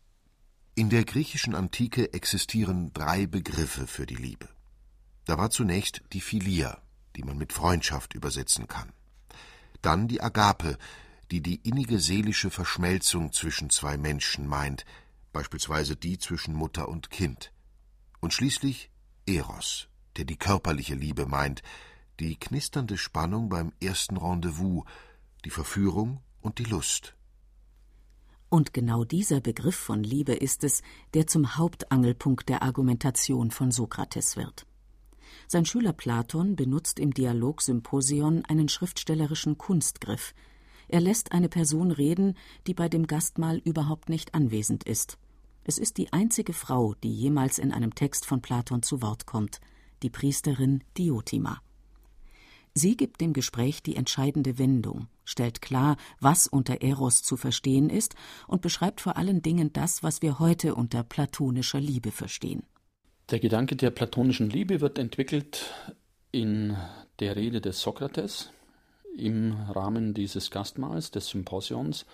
In 0.73 0.89
der 0.89 1.03
griechischen 1.03 1.53
Antike 1.53 2.13
existieren 2.13 2.93
drei 2.93 3.27
Begriffe 3.27 3.87
für 3.87 4.05
die 4.05 4.15
Liebe. 4.15 4.47
Da 5.25 5.37
war 5.37 5.49
zunächst 5.49 6.01
die 6.13 6.21
Philia, 6.21 6.81
die 7.17 7.23
man 7.23 7.37
mit 7.37 7.51
Freundschaft 7.51 8.13
übersetzen 8.13 8.67
kann. 8.69 8.93
Dann 9.81 10.07
die 10.07 10.21
Agape, 10.21 10.77
die 11.29 11.41
die 11.41 11.55
innige 11.67 11.99
seelische 11.99 12.49
Verschmelzung 12.49 13.33
zwischen 13.33 13.69
zwei 13.69 13.97
Menschen 13.97 14.47
meint, 14.47 14.85
beispielsweise 15.33 15.97
die 15.97 16.17
zwischen 16.17 16.53
Mutter 16.53 16.87
und 16.87 17.09
Kind. 17.09 17.51
Und 18.21 18.33
schließlich 18.33 18.91
Eros, 19.25 19.89
der 20.15 20.23
die 20.23 20.37
körperliche 20.37 20.95
Liebe 20.95 21.25
meint, 21.25 21.63
die 22.21 22.37
knisternde 22.37 22.97
Spannung 22.97 23.49
beim 23.49 23.73
ersten 23.81 24.15
Rendezvous, 24.15 24.85
die 25.43 25.49
Verführung 25.49 26.21
und 26.39 26.59
die 26.59 26.65
Lust. 26.65 27.15
Und 28.51 28.73
genau 28.73 29.05
dieser 29.05 29.39
Begriff 29.39 29.77
von 29.77 30.03
Liebe 30.03 30.33
ist 30.33 30.65
es, 30.65 30.81
der 31.13 31.25
zum 31.25 31.55
Hauptangelpunkt 31.55 32.49
der 32.49 32.63
Argumentation 32.63 33.49
von 33.49 33.71
Sokrates 33.71 34.35
wird. 34.35 34.67
Sein 35.47 35.63
Schüler 35.63 35.93
Platon 35.93 36.57
benutzt 36.57 36.99
im 36.99 37.13
Dialog 37.13 37.61
Symposion 37.61 38.43
einen 38.43 38.67
schriftstellerischen 38.67 39.57
Kunstgriff. 39.57 40.33
Er 40.89 40.99
lässt 40.99 41.31
eine 41.31 41.47
Person 41.47 41.91
reden, 41.91 42.35
die 42.67 42.73
bei 42.73 42.89
dem 42.89 43.07
Gastmahl 43.07 43.59
überhaupt 43.59 44.09
nicht 44.09 44.35
anwesend 44.35 44.83
ist. 44.83 45.17
Es 45.63 45.77
ist 45.77 45.97
die 45.97 46.11
einzige 46.11 46.51
Frau, 46.51 46.93
die 46.95 47.13
jemals 47.15 47.57
in 47.57 47.71
einem 47.71 47.95
Text 47.95 48.25
von 48.25 48.41
Platon 48.41 48.83
zu 48.83 49.01
Wort 49.01 49.25
kommt, 49.25 49.61
die 50.03 50.09
Priesterin 50.09 50.83
Diotima. 50.97 51.61
Sie 52.73 52.97
gibt 52.97 53.21
dem 53.21 53.31
Gespräch 53.31 53.81
die 53.81 53.95
entscheidende 53.95 54.57
Wendung, 54.57 55.07
stellt 55.31 55.61
klar, 55.61 55.97
was 56.19 56.47
unter 56.47 56.81
Eros 56.81 57.23
zu 57.23 57.37
verstehen 57.37 57.89
ist 57.89 58.15
und 58.47 58.61
beschreibt 58.61 59.01
vor 59.01 59.17
allen 59.17 59.41
Dingen 59.41 59.73
das, 59.73 60.03
was 60.03 60.21
wir 60.21 60.39
heute 60.39 60.75
unter 60.75 61.03
platonischer 61.03 61.79
Liebe 61.79 62.11
verstehen. 62.11 62.63
Der 63.31 63.39
Gedanke 63.39 63.75
der 63.75 63.91
platonischen 63.91 64.49
Liebe 64.49 64.81
wird 64.81 64.99
entwickelt 64.99 65.73
in 66.31 66.75
der 67.19 67.35
Rede 67.35 67.61
des 67.61 67.81
Sokrates 67.81 68.51
im 69.17 69.53
Rahmen 69.69 70.13
dieses 70.13 70.51
Gastmahls, 70.51 71.11
des 71.11 71.27
Symposions. 71.27 72.05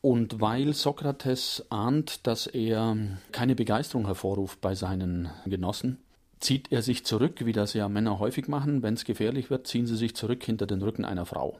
Und 0.00 0.40
weil 0.40 0.72
Sokrates 0.72 1.64
ahnt, 1.70 2.26
dass 2.26 2.46
er 2.46 2.96
keine 3.32 3.54
Begeisterung 3.54 4.06
hervorruft 4.06 4.60
bei 4.60 4.74
seinen 4.74 5.30
Genossen, 5.46 5.98
zieht 6.38 6.70
er 6.70 6.82
sich 6.82 7.04
zurück, 7.04 7.44
wie 7.44 7.52
das 7.52 7.72
ja 7.74 7.88
Männer 7.88 8.18
häufig 8.18 8.46
machen. 8.48 8.82
Wenn 8.82 8.94
es 8.94 9.04
gefährlich 9.04 9.50
wird, 9.50 9.66
ziehen 9.66 9.86
sie 9.86 9.96
sich 9.96 10.14
zurück 10.14 10.44
hinter 10.44 10.66
den 10.66 10.82
Rücken 10.82 11.04
einer 11.04 11.26
Frau. 11.26 11.58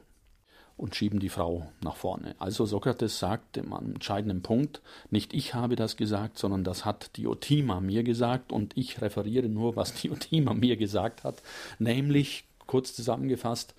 Und 0.77 0.95
schieben 0.95 1.19
die 1.19 1.29
Frau 1.29 1.67
nach 1.81 1.95
vorne. 1.95 2.35
Also 2.37 2.65
Sokrates 2.65 3.17
sagt 3.17 3.57
am 3.57 3.93
entscheidenden 3.95 4.43
Punkt, 4.43 4.81
nicht 5.09 5.33
ich 5.33 5.55
habe 5.55 5.75
das 5.75 5.97
gesagt, 5.97 6.37
sondern 6.37 6.63
das 6.63 6.85
hat 6.85 7.17
Diotima 7.17 7.81
mir 7.81 8.03
gesagt 8.03 8.51
und 8.51 8.77
ich 8.77 9.01
referiere 9.01 9.49
nur, 9.49 9.75
was 9.75 9.93
Diotima 10.01 10.53
mir 10.53 10.77
gesagt 10.77 11.23
hat, 11.23 11.41
nämlich, 11.79 12.45
kurz 12.67 12.93
zusammengefasst, 12.93 13.73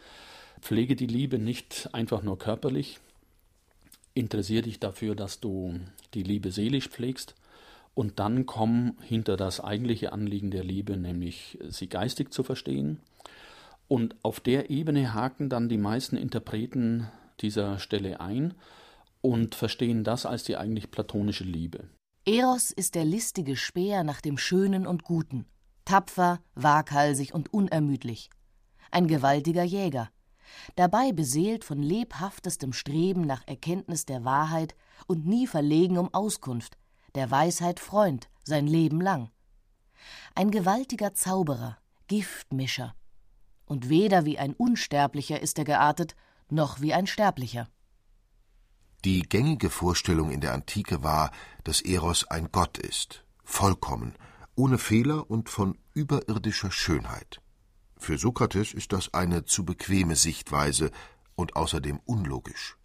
pflege 0.61 0.97
die 0.97 1.07
Liebe 1.07 1.39
nicht 1.39 1.89
einfach 1.93 2.23
nur 2.23 2.39
körperlich, 2.39 2.99
interessiere 4.15 4.63
dich 4.63 4.81
dafür, 4.81 5.15
dass 5.15 5.39
du 5.39 5.79
die 6.15 6.25
Liebe 6.25 6.51
seelisch 6.51 6.89
pflegst 6.89 7.37
und 7.95 8.19
dann 8.19 8.47
komm 8.47 8.97
hinter 9.03 9.37
das 9.37 9.61
eigentliche 9.61 10.13
Anliegen 10.13 10.51
der 10.51 10.65
Liebe, 10.65 10.97
nämlich 10.97 11.59
sie 11.69 11.89
geistig 11.89 12.33
zu 12.33 12.43
verstehen 12.43 12.99
und 13.89 14.17
auf 14.23 14.41
der 14.41 14.71
Ebene 14.71 15.15
haken 15.15 15.49
dann 15.49 15.69
die 15.69 15.79
meisten 15.79 16.17
Interpreten 16.17 17.09
dieser 17.41 17.79
Stelle 17.79 18.21
ein 18.21 18.55
und 19.21 19.55
verstehen 19.55 20.05
das 20.05 20.27
als 20.27 20.45
die 20.45 20.57
eigentlich 20.57 20.91
platonische 20.91 21.45
Liebe. 21.45 21.89
Eros 22.25 22.71
ist 22.71 22.95
der 22.95 23.05
listige 23.05 23.57
Speer 23.57 24.05
nach 24.05 24.21
dem 24.21 24.37
Schönen 24.37 24.87
und 24.87 25.03
Guten, 25.03 25.47
tapfer, 25.85 26.41
waghalsig 26.55 27.33
und 27.33 27.53
unermüdlich. 27.53 28.29
Ein 28.91 29.09
gewaltiger 29.09 29.65
Jäger, 29.65 30.11
dabei 30.77 31.13
beseelt 31.13 31.65
von 31.65 31.83
lebhaftestem 31.83 32.73
Streben 32.73 33.23
nach 33.23 33.47
Erkenntnis 33.47 34.05
der 34.05 34.25
Wahrheit 34.25 34.75
und 35.07 35.27
nie 35.27 35.47
verlegen 35.47 35.97
um 35.97 36.13
Auskunft, 36.13 36.77
der 37.15 37.31
Weisheit 37.31 37.81
Freund 37.81 38.29
sein 38.45 38.67
Leben 38.67 39.01
lang. 39.01 39.31
Ein 40.35 40.51
gewaltiger 40.51 41.15
Zauberer, 41.15 41.79
Giftmischer, 42.07 42.95
und 43.69 43.89
weder 43.89 44.25
wie 44.25 44.39
ein 44.39 44.55
Unsterblicher 44.55 45.41
ist 45.41 45.59
er 45.59 45.65
geartet, 45.65 46.17
noch 46.51 46.81
wie 46.81 46.95
ein 46.95 47.07
Sterblicher. 47.07 47.69
Die 49.05 49.23
gängige 49.23 49.71
Vorstellung 49.71 50.31
in 50.31 50.41
der 50.41 50.55
Antike 50.55 51.03
war, 51.05 51.31
dass 51.63 51.81
Eros 51.81 52.25
ein 52.29 52.49
Gott 52.51 52.79
ist, 52.79 53.25
vollkommen, 53.45 54.15
ohne 54.57 54.79
Fehler 54.79 55.31
und 55.31 55.49
von 55.49 55.79
überirdischer 55.95 56.73
Schönheit. 56.73 57.41
Für 57.97 58.19
Sokrates 58.19 58.75
ist 58.75 58.93
das 58.93 59.15
eine 59.15 59.45
zu 59.45 59.65
bequeme 59.65 60.17
Sichtweise 60.17 60.91
und 61.37 61.55
außerdem 61.55 62.01
unlogisch. 62.07 62.77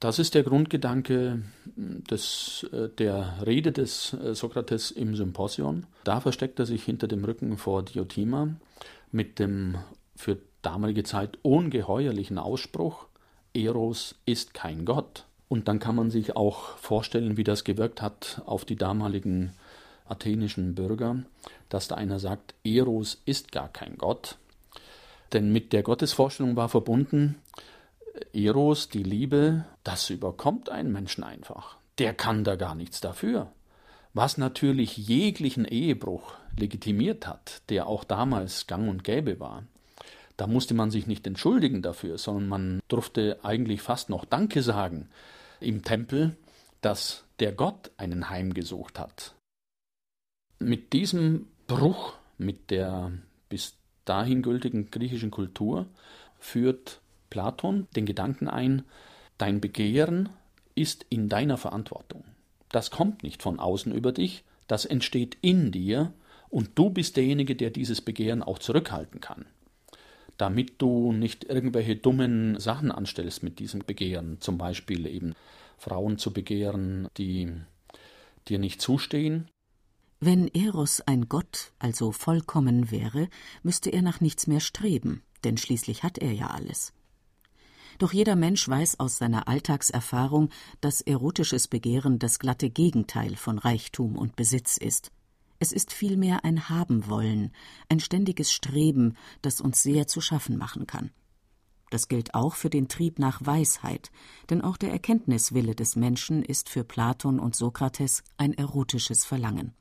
Das 0.00 0.20
ist 0.20 0.34
der 0.34 0.44
Grundgedanke 0.44 1.42
des, 1.76 2.64
äh, 2.72 2.88
der 2.88 3.44
Rede 3.44 3.72
des 3.72 4.12
äh, 4.12 4.34
Sokrates 4.34 4.92
im 4.92 5.16
Symposion. 5.16 5.86
Da 6.04 6.20
versteckt 6.20 6.60
er 6.60 6.66
sich 6.66 6.84
hinter 6.84 7.08
dem 7.08 7.24
Rücken 7.24 7.58
vor 7.58 7.82
Diotima 7.82 8.56
mit 9.10 9.38
dem 9.38 9.76
für 10.18 10.38
damalige 10.62 11.04
Zeit 11.04 11.38
ungeheuerlichen 11.42 12.38
Ausspruch, 12.38 13.06
Eros 13.54 14.16
ist 14.26 14.52
kein 14.52 14.84
Gott. 14.84 15.24
Und 15.48 15.68
dann 15.68 15.78
kann 15.78 15.94
man 15.94 16.10
sich 16.10 16.36
auch 16.36 16.76
vorstellen, 16.76 17.36
wie 17.36 17.44
das 17.44 17.64
gewirkt 17.64 18.02
hat 18.02 18.42
auf 18.44 18.64
die 18.64 18.76
damaligen 18.76 19.52
athenischen 20.06 20.74
Bürger, 20.74 21.22
dass 21.68 21.88
da 21.88 21.94
einer 21.94 22.18
sagt, 22.18 22.54
Eros 22.64 23.22
ist 23.24 23.52
gar 23.52 23.68
kein 23.68 23.96
Gott. 23.96 24.36
Denn 25.32 25.52
mit 25.52 25.72
der 25.72 25.82
Gottesvorstellung 25.84 26.56
war 26.56 26.68
verbunden, 26.68 27.36
Eros, 28.32 28.88
die 28.88 29.04
Liebe, 29.04 29.64
das 29.84 30.10
überkommt 30.10 30.68
einen 30.68 30.92
Menschen 30.92 31.22
einfach. 31.22 31.76
Der 31.98 32.12
kann 32.12 32.42
da 32.42 32.56
gar 32.56 32.74
nichts 32.74 33.00
dafür. 33.00 33.52
Was 34.14 34.36
natürlich 34.36 34.96
jeglichen 34.96 35.64
Ehebruch 35.64 36.34
legitimiert 36.56 37.28
hat, 37.28 37.62
der 37.68 37.86
auch 37.86 38.02
damals 38.02 38.66
gang 38.66 38.88
und 38.88 39.04
gäbe 39.04 39.38
war. 39.38 39.62
Da 40.38 40.46
musste 40.46 40.72
man 40.72 40.92
sich 40.92 41.08
nicht 41.08 41.26
entschuldigen 41.26 41.82
dafür, 41.82 42.16
sondern 42.16 42.48
man 42.48 42.80
durfte 42.86 43.40
eigentlich 43.42 43.82
fast 43.82 44.08
noch 44.08 44.24
Danke 44.24 44.62
sagen 44.62 45.08
im 45.60 45.82
Tempel, 45.82 46.36
dass 46.80 47.24
der 47.40 47.50
Gott 47.52 47.90
einen 47.96 48.30
heimgesucht 48.30 49.00
hat. 49.00 49.34
Mit 50.60 50.92
diesem 50.92 51.48
Bruch 51.66 52.14
mit 52.38 52.70
der 52.70 53.10
bis 53.48 53.74
dahin 54.04 54.42
gültigen 54.42 54.92
griechischen 54.92 55.32
Kultur 55.32 55.86
führt 56.38 57.00
Platon 57.30 57.88
den 57.96 58.06
Gedanken 58.06 58.46
ein, 58.46 58.84
dein 59.38 59.60
Begehren 59.60 60.28
ist 60.76 61.04
in 61.10 61.28
deiner 61.28 61.56
Verantwortung. 61.56 62.22
Das 62.68 62.92
kommt 62.92 63.24
nicht 63.24 63.42
von 63.42 63.58
außen 63.58 63.92
über 63.92 64.12
dich, 64.12 64.44
das 64.68 64.84
entsteht 64.84 65.36
in 65.40 65.72
dir 65.72 66.12
und 66.48 66.78
du 66.78 66.90
bist 66.90 67.16
derjenige, 67.16 67.56
der 67.56 67.70
dieses 67.70 68.00
Begehren 68.00 68.44
auch 68.44 68.60
zurückhalten 68.60 69.20
kann 69.20 69.44
damit 70.38 70.80
du 70.80 71.12
nicht 71.12 71.44
irgendwelche 71.44 71.96
dummen 71.96 72.58
Sachen 72.58 72.90
anstellst 72.90 73.42
mit 73.42 73.58
diesem 73.58 73.80
Begehren, 73.80 74.40
zum 74.40 74.56
Beispiel 74.56 75.06
eben 75.06 75.34
Frauen 75.76 76.16
zu 76.16 76.32
begehren, 76.32 77.08
die 77.18 77.52
dir 78.48 78.58
nicht 78.58 78.80
zustehen. 78.80 79.48
Wenn 80.20 80.48
Eros 80.48 81.00
ein 81.02 81.28
Gott, 81.28 81.72
also 81.78 82.10
vollkommen 82.10 82.90
wäre, 82.90 83.28
müsste 83.62 83.90
er 83.90 84.02
nach 84.02 84.20
nichts 84.20 84.46
mehr 84.46 84.60
streben, 84.60 85.22
denn 85.44 85.56
schließlich 85.56 86.02
hat 86.02 86.18
er 86.18 86.32
ja 86.32 86.48
alles. 86.48 86.92
Doch 87.98 88.12
jeder 88.12 88.36
Mensch 88.36 88.68
weiß 88.68 89.00
aus 89.00 89.18
seiner 89.18 89.48
Alltagserfahrung, 89.48 90.50
dass 90.80 91.00
erotisches 91.00 91.66
Begehren 91.66 92.18
das 92.18 92.38
glatte 92.38 92.70
Gegenteil 92.70 93.34
von 93.34 93.58
Reichtum 93.58 94.16
und 94.16 94.36
Besitz 94.36 94.76
ist. 94.76 95.10
Es 95.60 95.72
ist 95.72 95.92
vielmehr 95.92 96.44
ein 96.44 96.68
Habenwollen, 96.68 97.52
ein 97.88 97.98
ständiges 98.00 98.52
Streben, 98.52 99.16
das 99.42 99.60
uns 99.60 99.82
sehr 99.82 100.06
zu 100.06 100.20
schaffen 100.20 100.56
machen 100.56 100.86
kann. 100.86 101.10
Das 101.90 102.08
gilt 102.08 102.34
auch 102.34 102.54
für 102.54 102.70
den 102.70 102.88
Trieb 102.88 103.18
nach 103.18 103.44
Weisheit, 103.44 104.10
denn 104.50 104.60
auch 104.60 104.76
der 104.76 104.92
Erkenntniswille 104.92 105.74
des 105.74 105.96
Menschen 105.96 106.44
ist 106.44 106.68
für 106.68 106.84
Platon 106.84 107.40
und 107.40 107.56
Sokrates 107.56 108.22
ein 108.36 108.52
erotisches 108.54 109.24
Verlangen. 109.24 109.72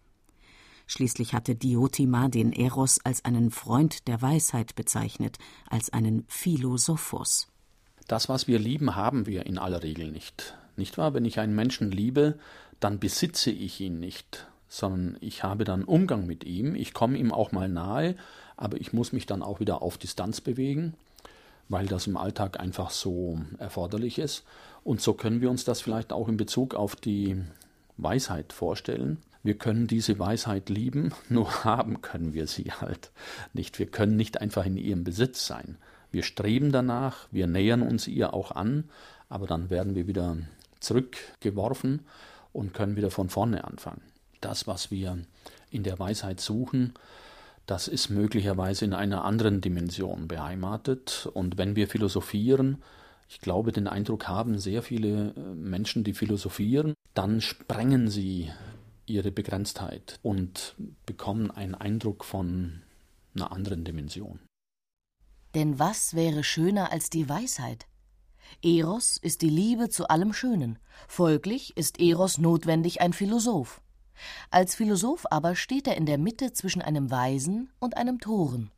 Schließlich 0.88 1.34
hatte 1.34 1.54
Diotima 1.54 2.30
den 2.30 2.54
Eros 2.54 3.00
als 3.04 3.26
einen 3.26 3.52
Freund 3.52 4.08
der 4.08 4.22
Weisheit 4.22 4.76
bezeichnet, 4.76 5.38
als 5.70 5.92
einen 5.92 6.24
Philosophos. 6.30 7.50
Das, 8.08 8.30
was 8.30 8.48
wir 8.48 8.58
lieben, 8.58 8.96
haben 8.96 9.26
wir 9.26 9.46
in 9.46 9.58
aller 9.58 9.84
Regel 9.84 10.12
nicht. 10.12 10.58
Nicht 10.78 10.98
wahr? 10.98 11.14
Wenn 11.14 11.26
ich 11.26 11.40
einen 11.40 11.56
Menschen 11.56 11.92
liebe, 11.92 12.40
dann 12.80 13.00
besitze 13.00 13.52
ich 13.52 13.82
ihn 13.82 14.00
nicht, 14.00 14.48
sondern 14.68 15.18
ich 15.22 15.44
habe 15.44 15.64
dann 15.64 15.84
Umgang 15.84 16.26
mit 16.26 16.44
ihm, 16.44 16.76
ich 16.76 16.94
komme 16.94 17.18
ihm 17.18 17.32
auch 17.32 17.52
mal 17.52 17.70
nahe, 17.70 18.16
aber 18.56 18.80
ich 18.80 18.94
muss 18.94 19.14
mich 19.14 19.26
dann 19.26 19.44
auch 19.44 19.60
wieder 19.60 19.82
auf 19.82 19.98
Distanz 19.98 20.42
bewegen, 20.42 20.94
weil 21.70 21.86
das 21.86 22.08
im 22.08 22.18
Alltag 22.18 22.60
einfach 22.60 22.90
so 22.90 23.40
erforderlich 23.60 24.20
ist. 24.20 24.44
Und 24.84 25.02
so 25.02 25.14
können 25.14 25.42
wir 25.42 25.50
uns 25.50 25.64
das 25.64 25.82
vielleicht 25.82 26.12
auch 26.12 26.28
in 26.28 26.38
Bezug 26.38 26.76
auf 26.76 26.96
die 26.96 27.42
Weisheit 27.98 28.54
vorstellen. 28.54 29.18
Wir 29.44 29.58
können 29.58 29.88
diese 29.88 30.20
Weisheit 30.20 30.70
lieben, 30.70 31.14
nur 31.30 31.64
haben 31.64 32.02
können 32.02 32.34
wir 32.34 32.48
sie 32.48 32.72
halt 32.72 33.12
nicht. 33.54 33.80
Wir 33.80 33.88
können 33.88 34.16
nicht 34.16 34.42
einfach 34.42 34.66
in 34.66 34.78
ihrem 34.78 35.04
Besitz 35.04 35.46
sein. 35.46 35.78
Wir 36.12 36.24
streben 36.24 36.72
danach, 36.72 37.28
wir 37.32 37.48
nähern 37.48 37.82
uns 37.82 38.08
ihr 38.08 38.34
auch 38.34 38.52
an, 38.52 38.86
aber 39.30 39.46
dann 39.46 39.70
werden 39.70 39.94
wir 39.96 40.08
wieder 40.08 40.38
zurückgeworfen 40.80 42.02
und 42.54 42.74
können 42.74 42.96
wieder 42.96 43.12
von 43.12 43.30
vorne 43.30 43.66
anfangen 43.66 44.02
das, 44.42 44.68
was 44.68 44.92
wir 44.92 45.18
in 45.70 45.84
der 45.84 46.00
Weisheit 46.00 46.40
suchen, 46.40 46.94
das 47.66 47.90
ist 47.90 48.10
möglicherweise 48.10 48.86
in 48.86 48.94
einer 48.94 49.26
anderen 49.26 49.60
Dimension 49.60 50.28
beheimatet. 50.28 51.30
Und 51.34 51.58
wenn 51.58 51.76
wir 51.76 51.88
philosophieren, 51.88 52.82
ich 53.30 53.42
glaube, 53.42 53.74
den 53.74 53.88
Eindruck 53.88 54.28
haben 54.28 54.58
sehr 54.58 54.82
viele 54.82 55.34
äh, 55.36 55.40
Menschen, 55.54 56.04
die 56.04 56.14
philosophieren, 56.14 56.94
dann 57.14 57.42
sprengen 57.42 58.10
sie 58.10 58.50
ihre 59.06 59.32
Begrenztheit 59.32 60.20
und 60.22 60.76
bekommen 61.06 61.52
einen 61.52 61.76
Eindruck 61.76 62.24
von 62.24 62.84
einer 63.36 63.52
anderen 63.52 63.84
Dimension. 63.84 64.40
Denn 65.56 65.80
was 65.80 66.14
wäre 66.14 66.44
schöner 66.44 66.92
als 66.92 67.10
die 67.10 67.28
Weisheit? 67.28 67.86
Eros 68.62 69.18
ist 69.18 69.42
die 69.42 69.50
Liebe 69.50 69.90
zu 69.90 70.08
allem 70.08 70.32
Schönen, 70.34 70.80
folglich 71.08 71.76
ist 71.76 72.00
Eros 72.00 72.38
notwendig 72.38 73.02
ein 73.02 73.12
Philosoph. 73.12 73.82
Als 74.52 74.76
Philosoph 74.76 75.26
aber 75.30 75.56
steht 75.56 75.88
er 75.88 75.98
in 75.98 76.06
der 76.06 76.18
Mitte 76.18 76.54
zwischen 76.54 76.82
einem 76.82 77.12
Weisen 77.12 77.70
und 77.80 77.98
einem 77.98 78.20
Toren. 78.20 78.72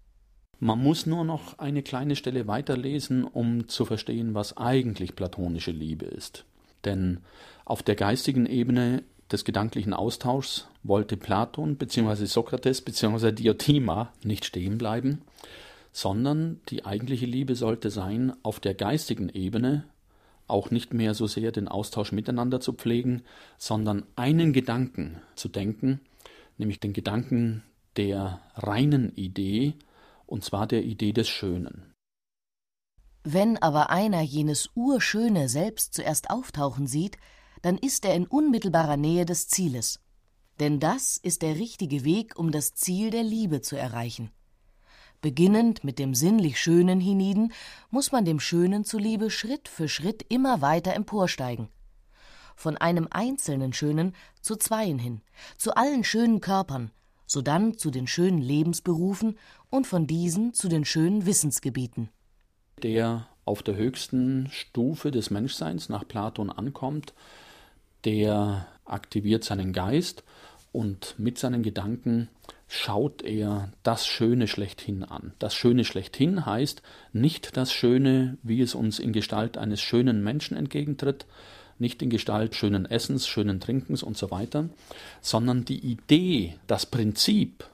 Man 0.60 0.84
muss 0.84 1.05
nur 1.05 1.24
noch 1.24 1.58
eine 1.58 1.84
kleine 1.84 2.17
Stelle 2.17 2.48
weiterlesen, 2.48 3.24
um 3.24 3.69
zu 3.69 3.86
verstehen, 3.86 4.34
was 4.34 4.58
eigentlich 4.58 5.15
platonische 5.15 5.72
Liebe 5.72 6.05
ist. 6.05 6.46
Denn 6.84 7.22
auf 7.63 7.81
der 7.81 7.96
geistigen 7.96 8.46
Ebene 8.46 9.03
des 9.31 9.46
gedanklichen 9.46 9.93
Austauschs 9.93 10.67
wollte 10.84 11.15
Platon 11.15 11.77
bzw. 11.77 12.25
Sokrates 12.25 12.81
bzw. 12.81 13.31
Diotima 13.31 14.12
nicht 14.24 14.43
stehen 14.43 14.77
bleiben, 14.77 15.22
sondern 15.91 16.60
die 16.69 16.86
eigentliche 16.86 17.25
Liebe 17.25 17.55
sollte 17.55 17.89
sein, 17.89 18.34
auf 18.43 18.60
der 18.60 18.74
geistigen 18.74 19.29
Ebene 19.29 19.86
auch 20.49 20.71
nicht 20.71 20.93
mehr 20.93 21.13
so 21.13 21.27
sehr 21.27 21.51
den 21.51 21.67
Austausch 21.67 22.11
miteinander 22.11 22.59
zu 22.59 22.73
pflegen, 22.73 23.23
sondern 23.57 24.05
einen 24.15 24.53
Gedanken 24.53 25.21
zu 25.35 25.49
denken, 25.49 26.01
nämlich 26.57 26.79
den 26.79 26.93
Gedanken 26.93 27.63
der 27.97 28.41
reinen 28.55 29.15
Idee, 29.15 29.73
und 30.25 30.43
zwar 30.43 30.67
der 30.67 30.83
Idee 30.83 31.13
des 31.13 31.27
Schönen. 31.27 31.93
Wenn 33.23 33.57
aber 33.57 33.89
einer 33.89 34.21
jenes 34.21 34.69
Urschöne 34.75 35.49
selbst 35.49 35.93
zuerst 35.93 36.29
auftauchen 36.29 36.87
sieht, 36.87 37.17
dann 37.61 37.77
ist 37.77 38.05
er 38.05 38.15
in 38.15 38.25
unmittelbarer 38.25 38.97
Nähe 38.97 39.25
des 39.25 39.47
Zieles. 39.47 39.99
Denn 40.59 40.79
das 40.79 41.17
ist 41.17 41.41
der 41.41 41.55
richtige 41.55 42.03
Weg, 42.03 42.37
um 42.37 42.51
das 42.51 42.73
Ziel 42.73 43.09
der 43.11 43.23
Liebe 43.23 43.61
zu 43.61 43.77
erreichen. 43.77 44.31
Beginnend 45.21 45.83
mit 45.83 45.99
dem 45.99 46.15
sinnlich 46.15 46.59
Schönen 46.59 47.01
hienieden, 47.01 47.51
muss 47.89 48.13
man 48.13 48.23
dem 48.23 48.39
Schönen 48.39 48.85
zuliebe 48.85 49.29
Schritt 49.29 49.67
für 49.67 49.89
Schritt 49.89 50.25
immer 50.29 50.61
weiter 50.61 50.93
emporsteigen. 50.93 51.67
Von 52.55 52.77
einem 52.77 53.07
einzelnen 53.11 53.73
Schönen 53.73 54.15
zu 54.41 54.55
zweien 54.55 54.97
hin, 54.97 55.21
zu 55.57 55.75
allen 55.75 56.05
schönen 56.05 56.39
Körpern, 56.39 56.91
sodann 57.25 57.77
zu 57.77 57.91
den 57.91 58.07
schönen 58.07 58.41
Lebensberufen 58.41 59.38
und 59.69 59.88
von 59.88 60.07
diesen 60.07 60.53
zu 60.53 60.69
den 60.69 60.85
schönen 60.85 61.25
Wissensgebieten. 61.25 62.09
Der 62.81 63.27
auf 63.43 63.61
der 63.61 63.75
höchsten 63.75 64.47
Stufe 64.51 65.11
des 65.11 65.31
Menschseins 65.31 65.89
nach 65.89 66.07
Platon 66.07 66.49
ankommt, 66.49 67.13
der 68.05 68.67
aktiviert 68.85 69.43
seinen 69.43 69.73
Geist 69.73 70.23
und 70.71 71.15
mit 71.17 71.38
seinen 71.38 71.63
Gedanken 71.63 72.29
schaut 72.71 73.23
er 73.23 73.71
das 73.81 74.05
Schöne 74.05 74.47
schlechthin 74.47 75.03
an. 75.03 75.33
Das 75.39 75.55
Schöne 75.55 75.83
schlechthin 75.83 76.45
heißt 76.45 76.83
nicht 77.11 77.57
das 77.57 77.73
Schöne, 77.73 78.38
wie 78.43 78.61
es 78.61 78.75
uns 78.75 78.99
in 78.99 79.11
Gestalt 79.11 79.57
eines 79.57 79.81
schönen 79.81 80.23
Menschen 80.23 80.55
entgegentritt, 80.55 81.25
nicht 81.79 82.01
in 82.03 82.11
Gestalt 82.11 82.55
schönen 82.55 82.85
Essens, 82.85 83.27
schönen 83.27 83.59
Trinkens 83.59 84.03
und 84.03 84.17
so 84.17 84.29
weiter, 84.29 84.69
sondern 85.19 85.65
die 85.65 85.79
Idee, 85.79 86.59
das 86.67 86.85
Prinzip, 86.85 87.65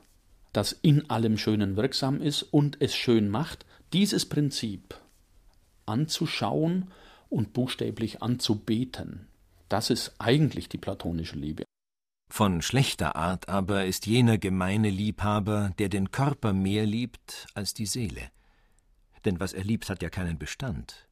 das 0.53 0.71
in 0.71 1.09
allem 1.09 1.37
Schönen 1.37 1.75
wirksam 1.75 2.21
ist 2.21 2.43
und 2.43 2.77
es 2.79 2.95
schön 2.95 3.27
macht, 3.29 3.65
dieses 3.91 4.25
Prinzip 4.25 4.95
anzuschauen 5.85 6.87
und 7.29 7.51
buchstäblich 7.51 8.23
anzubeten. 8.23 9.27
Das 9.67 9.89
ist 9.89 10.13
eigentlich 10.19 10.69
die 10.69 10.77
platonische 10.77 11.35
Liebe. 11.35 11.65
Von 12.27 12.61
schlechter 12.61 13.15
Art 13.15 13.49
aber 13.49 13.85
ist 13.85 14.05
jener 14.07 14.37
gemeine 14.37 14.89
Liebhaber, 14.89 15.71
der 15.77 15.89
den 15.89 16.11
Körper 16.11 16.53
mehr 16.53 16.85
liebt 16.85 17.47
als 17.53 17.73
die 17.73 17.85
Seele. 17.85 18.29
Denn 19.23 19.39
was 19.39 19.53
er 19.53 19.63
liebt, 19.63 19.89
hat 19.89 20.01
ja 20.01 20.09
keinen 20.09 20.37
Bestand. 20.37 21.07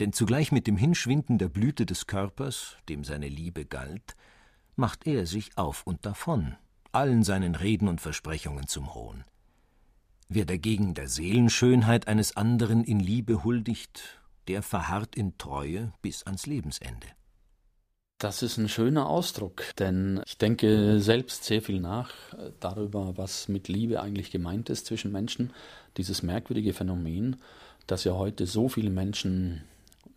Denn 0.00 0.12
zugleich 0.12 0.52
mit 0.52 0.66
dem 0.66 0.76
Hinschwinden 0.76 1.38
der 1.38 1.48
Blüte 1.48 1.86
des 1.86 2.06
Körpers, 2.06 2.76
dem 2.88 3.04
seine 3.04 3.28
Liebe 3.28 3.64
galt, 3.64 4.16
macht 4.76 5.06
er 5.06 5.26
sich 5.26 5.56
auf 5.56 5.86
und 5.86 6.04
davon, 6.04 6.56
allen 6.92 7.22
seinen 7.22 7.54
Reden 7.54 7.88
und 7.88 8.00
Versprechungen 8.00 8.66
zum 8.66 8.94
Hohn. 8.94 9.24
Wer 10.28 10.46
dagegen 10.46 10.94
der 10.94 11.08
Seelenschönheit 11.08 12.08
eines 12.08 12.36
anderen 12.36 12.82
in 12.82 12.98
Liebe 12.98 13.44
huldigt, 13.44 14.20
der 14.48 14.62
verharrt 14.62 15.14
in 15.14 15.38
Treue 15.38 15.92
bis 16.02 16.24
ans 16.24 16.46
Lebensende. 16.46 17.06
Das 18.24 18.42
ist 18.42 18.56
ein 18.56 18.70
schöner 18.70 19.10
Ausdruck, 19.10 19.64
denn 19.78 20.22
ich 20.24 20.38
denke 20.38 20.98
selbst 20.98 21.44
sehr 21.44 21.60
viel 21.60 21.78
nach 21.78 22.08
äh, 22.32 22.52
darüber, 22.58 23.18
was 23.18 23.48
mit 23.48 23.68
Liebe 23.68 24.00
eigentlich 24.00 24.30
gemeint 24.30 24.70
ist 24.70 24.86
zwischen 24.86 25.12
Menschen. 25.12 25.52
Dieses 25.98 26.22
merkwürdige 26.22 26.72
Phänomen, 26.72 27.36
das 27.86 28.04
ja 28.04 28.14
heute 28.14 28.46
so 28.46 28.70
viele 28.70 28.88
Menschen 28.88 29.62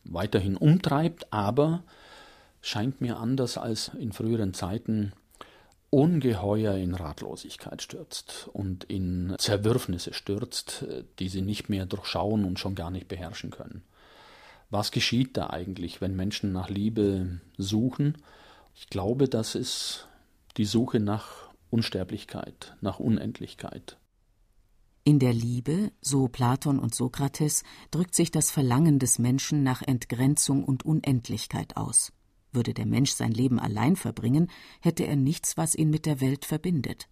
weiterhin 0.06 0.56
umtreibt, 0.56 1.34
aber 1.34 1.84
scheint 2.62 3.02
mir 3.02 3.18
anders 3.18 3.58
als 3.58 3.92
in 4.00 4.14
früheren 4.14 4.54
Zeiten 4.54 5.12
ungeheuer 5.90 6.76
in 6.76 6.96
Ratlosigkeit 6.96 7.82
stürzt 7.82 8.50
und 8.54 8.86
in 8.86 9.36
Zerwürfnisse 9.38 10.14
stürzt, 10.14 10.84
äh, 10.84 11.04
die 11.20 11.28
sie 11.28 11.42
nicht 11.42 11.68
mehr 11.68 11.86
durchschauen 11.86 12.46
und 12.46 12.58
schon 12.58 12.74
gar 12.74 12.90
nicht 12.90 13.10
beherrschen 13.10 13.50
können. 13.50 13.84
Was 14.70 14.92
geschieht 14.92 15.38
da 15.38 15.50
eigentlich, 15.50 16.02
wenn 16.02 16.16
Menschen 16.16 16.52
nach 16.52 16.70
Liebe 16.70 17.40
suchen? 17.58 18.18
Ich 18.76 18.90
glaube, 18.90 19.30
das 19.30 19.56
ist 19.56 20.10
die 20.58 20.66
Suche 20.66 21.00
nach 21.00 21.50
Unsterblichkeit, 21.70 22.76
nach 22.82 23.00
Unendlichkeit. 23.00 23.98
In 25.06 25.20
der 25.20 25.34
Liebe, 25.34 25.94
so 26.02 26.28
Platon 26.28 26.80
und 26.80 26.94
Sokrates, 26.94 27.64
drückt 27.92 28.14
sich 28.14 28.30
das 28.30 28.52
Verlangen 28.52 29.00
des 29.00 29.20
Menschen 29.20 29.64
nach 29.64 29.82
Entgrenzung 29.82 30.66
und 30.66 30.84
Unendlichkeit 30.84 31.78
aus. 31.78 32.12
Würde 32.52 32.74
der 32.74 32.86
Mensch 32.86 33.12
sein 33.12 33.32
Leben 33.32 33.60
allein 33.60 33.96
verbringen, 33.96 34.50
hätte 34.82 35.06
er 35.06 35.16
nichts, 35.16 35.56
was 35.56 35.76
ihn 35.76 35.90
mit 35.90 36.06
der 36.06 36.20
Welt 36.20 36.44
verbindet. 36.44 37.08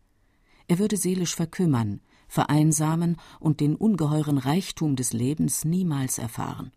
Er 0.68 0.78
würde 0.80 0.98
seelisch 0.98 1.36
verkümmern, 1.36 2.02
vereinsamen 2.28 3.16
und 3.40 3.62
den 3.62 3.76
ungeheuren 3.76 4.40
Reichtum 4.40 4.98
des 4.98 5.14
Lebens 5.14 5.64
niemals 5.64 6.18
erfahren. 6.18 6.74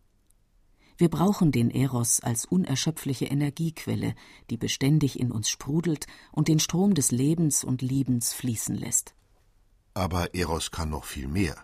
Wir 0.98 1.08
brauchen 1.08 1.52
den 1.52 1.70
Eros 1.70 2.18
als 2.18 2.44
unerschöpfliche 2.44 3.26
Energiequelle, 3.26 4.16
die 4.50 4.56
beständig 4.56 5.20
in 5.20 5.30
uns 5.30 5.48
sprudelt 5.48 6.08
und 6.32 6.48
den 6.48 6.58
Strom 6.58 6.94
des 6.94 7.12
Lebens 7.12 7.62
und 7.62 7.82
Liebens 7.82 8.34
fließen 8.34 8.74
lässt. 8.74 9.14
Aber 9.94 10.34
Eros 10.34 10.72
kann 10.72 10.90
noch 10.90 11.04
viel 11.04 11.28
mehr. 11.28 11.56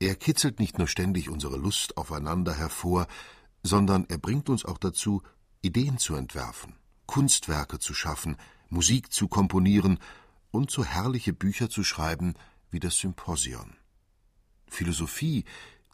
Er 0.00 0.14
kitzelt 0.14 0.60
nicht 0.60 0.78
nur 0.78 0.88
ständig 0.88 1.28
unsere 1.28 1.58
Lust 1.58 1.98
aufeinander 1.98 2.54
hervor, 2.54 3.06
sondern 3.62 4.06
er 4.08 4.16
bringt 4.16 4.48
uns 4.48 4.64
auch 4.64 4.78
dazu, 4.78 5.22
Ideen 5.60 5.98
zu 5.98 6.14
entwerfen, 6.14 6.74
Kunstwerke 7.04 7.78
zu 7.78 7.92
schaffen, 7.92 8.38
Musik 8.70 9.12
zu 9.12 9.28
komponieren 9.28 9.98
und 10.50 10.70
so 10.70 10.84
herrliche 10.84 11.34
Bücher 11.34 11.68
zu 11.68 11.84
schreiben 11.84 12.32
wie 12.70 12.80
das 12.80 12.96
Symposion. 12.96 13.76
Philosophie, 14.68 15.44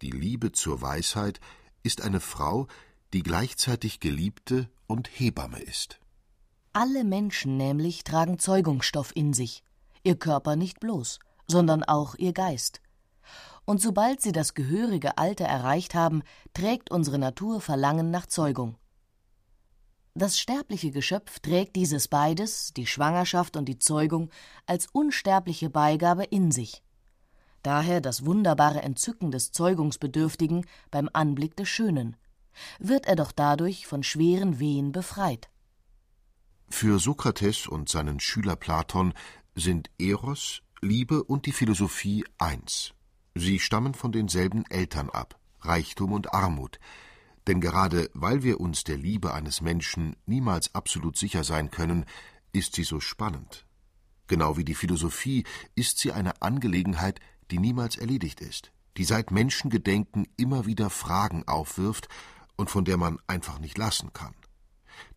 die 0.02 0.10
Liebe 0.10 0.52
zur 0.52 0.82
Weisheit, 0.82 1.40
ist 1.84 2.00
eine 2.00 2.20
Frau, 2.20 2.66
die 3.12 3.22
gleichzeitig 3.22 4.00
Geliebte 4.00 4.68
und 4.88 5.08
Hebamme 5.08 5.60
ist. 5.60 6.00
Alle 6.72 7.04
Menschen 7.04 7.56
nämlich 7.56 8.02
tragen 8.02 8.40
Zeugungsstoff 8.40 9.12
in 9.14 9.32
sich, 9.32 9.62
ihr 10.02 10.16
Körper 10.16 10.56
nicht 10.56 10.80
bloß, 10.80 11.20
sondern 11.46 11.84
auch 11.84 12.16
ihr 12.16 12.32
Geist. 12.32 12.80
Und 13.64 13.80
sobald 13.80 14.20
sie 14.20 14.32
das 14.32 14.54
gehörige 14.54 15.16
Alter 15.16 15.44
erreicht 15.44 15.94
haben, 15.94 16.22
trägt 16.52 16.90
unsere 16.90 17.18
Natur 17.18 17.60
Verlangen 17.60 18.10
nach 18.10 18.26
Zeugung. 18.26 18.76
Das 20.14 20.38
sterbliche 20.38 20.90
Geschöpf 20.90 21.40
trägt 21.40 21.76
dieses 21.76 22.08
beides, 22.08 22.72
die 22.74 22.86
Schwangerschaft 22.86 23.56
und 23.56 23.66
die 23.66 23.78
Zeugung, 23.78 24.30
als 24.66 24.86
unsterbliche 24.92 25.70
Beigabe 25.70 26.24
in 26.24 26.50
sich 26.50 26.83
daher 27.64 28.00
das 28.00 28.24
wunderbare 28.24 28.82
Entzücken 28.82 29.30
des 29.30 29.50
Zeugungsbedürftigen 29.50 30.66
beim 30.90 31.08
Anblick 31.12 31.56
des 31.56 31.68
Schönen, 31.68 32.16
wird 32.78 33.06
er 33.06 33.16
doch 33.16 33.32
dadurch 33.32 33.86
von 33.86 34.02
schweren 34.02 34.60
Wehen 34.60 34.92
befreit. 34.92 35.48
Für 36.68 36.98
Sokrates 36.98 37.66
und 37.66 37.88
seinen 37.88 38.20
Schüler 38.20 38.56
Platon 38.56 39.12
sind 39.54 39.90
Eros, 39.98 40.62
Liebe 40.80 41.24
und 41.24 41.46
die 41.46 41.52
Philosophie 41.52 42.24
eins. 42.38 42.92
Sie 43.34 43.58
stammen 43.58 43.94
von 43.94 44.12
denselben 44.12 44.64
Eltern 44.70 45.10
ab, 45.10 45.38
Reichtum 45.60 46.12
und 46.12 46.32
Armut, 46.32 46.78
denn 47.46 47.60
gerade 47.60 48.10
weil 48.14 48.42
wir 48.42 48.60
uns 48.60 48.84
der 48.84 48.96
Liebe 48.96 49.34
eines 49.34 49.60
Menschen 49.60 50.16
niemals 50.26 50.74
absolut 50.74 51.16
sicher 51.16 51.44
sein 51.44 51.70
können, 51.70 52.04
ist 52.52 52.74
sie 52.74 52.84
so 52.84 53.00
spannend. 53.00 53.66
Genau 54.26 54.56
wie 54.56 54.64
die 54.64 54.74
Philosophie 54.74 55.44
ist 55.74 55.98
sie 55.98 56.12
eine 56.12 56.40
Angelegenheit, 56.40 57.20
die 57.50 57.58
niemals 57.58 57.96
erledigt 57.96 58.40
ist, 58.40 58.72
die 58.96 59.04
seit 59.04 59.30
Menschengedenken 59.30 60.26
immer 60.36 60.66
wieder 60.66 60.90
Fragen 60.90 61.46
aufwirft 61.46 62.08
und 62.56 62.70
von 62.70 62.84
der 62.84 62.96
man 62.96 63.18
einfach 63.26 63.58
nicht 63.58 63.78
lassen 63.78 64.12
kann. 64.12 64.34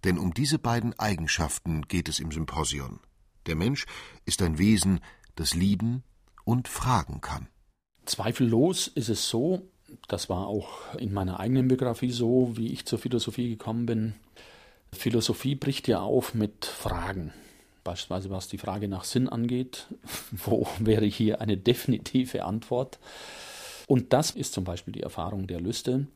Denn 0.03 0.17
um 0.17 0.33
diese 0.33 0.59
beiden 0.59 0.97
Eigenschaften 0.97 1.83
geht 1.83 2.09
es 2.09 2.19
im 2.19 2.31
Symposion. 2.31 2.99
Der 3.45 3.55
Mensch 3.55 3.85
ist 4.25 4.41
ein 4.41 4.57
Wesen, 4.57 4.99
das 5.35 5.53
lieben 5.53 6.03
und 6.43 6.67
fragen 6.67 7.21
kann. 7.21 7.47
Zweifellos 8.05 8.87
ist 8.87 9.09
es 9.09 9.29
so, 9.29 9.69
das 10.07 10.29
war 10.29 10.47
auch 10.47 10.93
in 10.95 11.13
meiner 11.13 11.39
eigenen 11.39 11.67
Biografie 11.67 12.11
so, 12.11 12.57
wie 12.57 12.73
ich 12.73 12.85
zur 12.85 12.99
Philosophie 12.99 13.49
gekommen 13.49 13.85
bin. 13.85 14.15
Philosophie 14.91 15.55
bricht 15.55 15.87
ja 15.87 15.99
auf 15.99 16.33
mit 16.33 16.65
Fragen 16.65 17.33
beispielsweise 17.87 18.29
was 18.29 18.49
die 18.49 18.57
Frage 18.57 18.87
nach 18.87 19.05
Sinn 19.05 19.29
angeht, 19.29 19.87
wo 20.31 20.67
wäre 20.79 21.05
hier 21.05 21.41
eine 21.41 21.57
definitive 21.57 22.43
Antwort? 22.43 22.99
Und 23.87 24.11
das 24.11 24.31
ist 24.31 24.53
zum 24.53 24.65
Beispiel 24.65 24.91
die 24.91 25.03
Erfahrung 25.03 25.47
der 25.47 25.61
Lüste, 25.61 26.07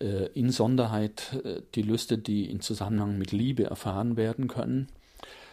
äh, 0.00 0.26
insonderheit 0.34 1.40
äh, 1.44 1.62
die 1.74 1.82
Lüste, 1.82 2.18
die 2.18 2.48
in 2.48 2.60
Zusammenhang 2.60 3.18
mit 3.18 3.32
Liebe 3.32 3.64
erfahren 3.64 4.16
werden 4.16 4.46
können. 4.46 4.88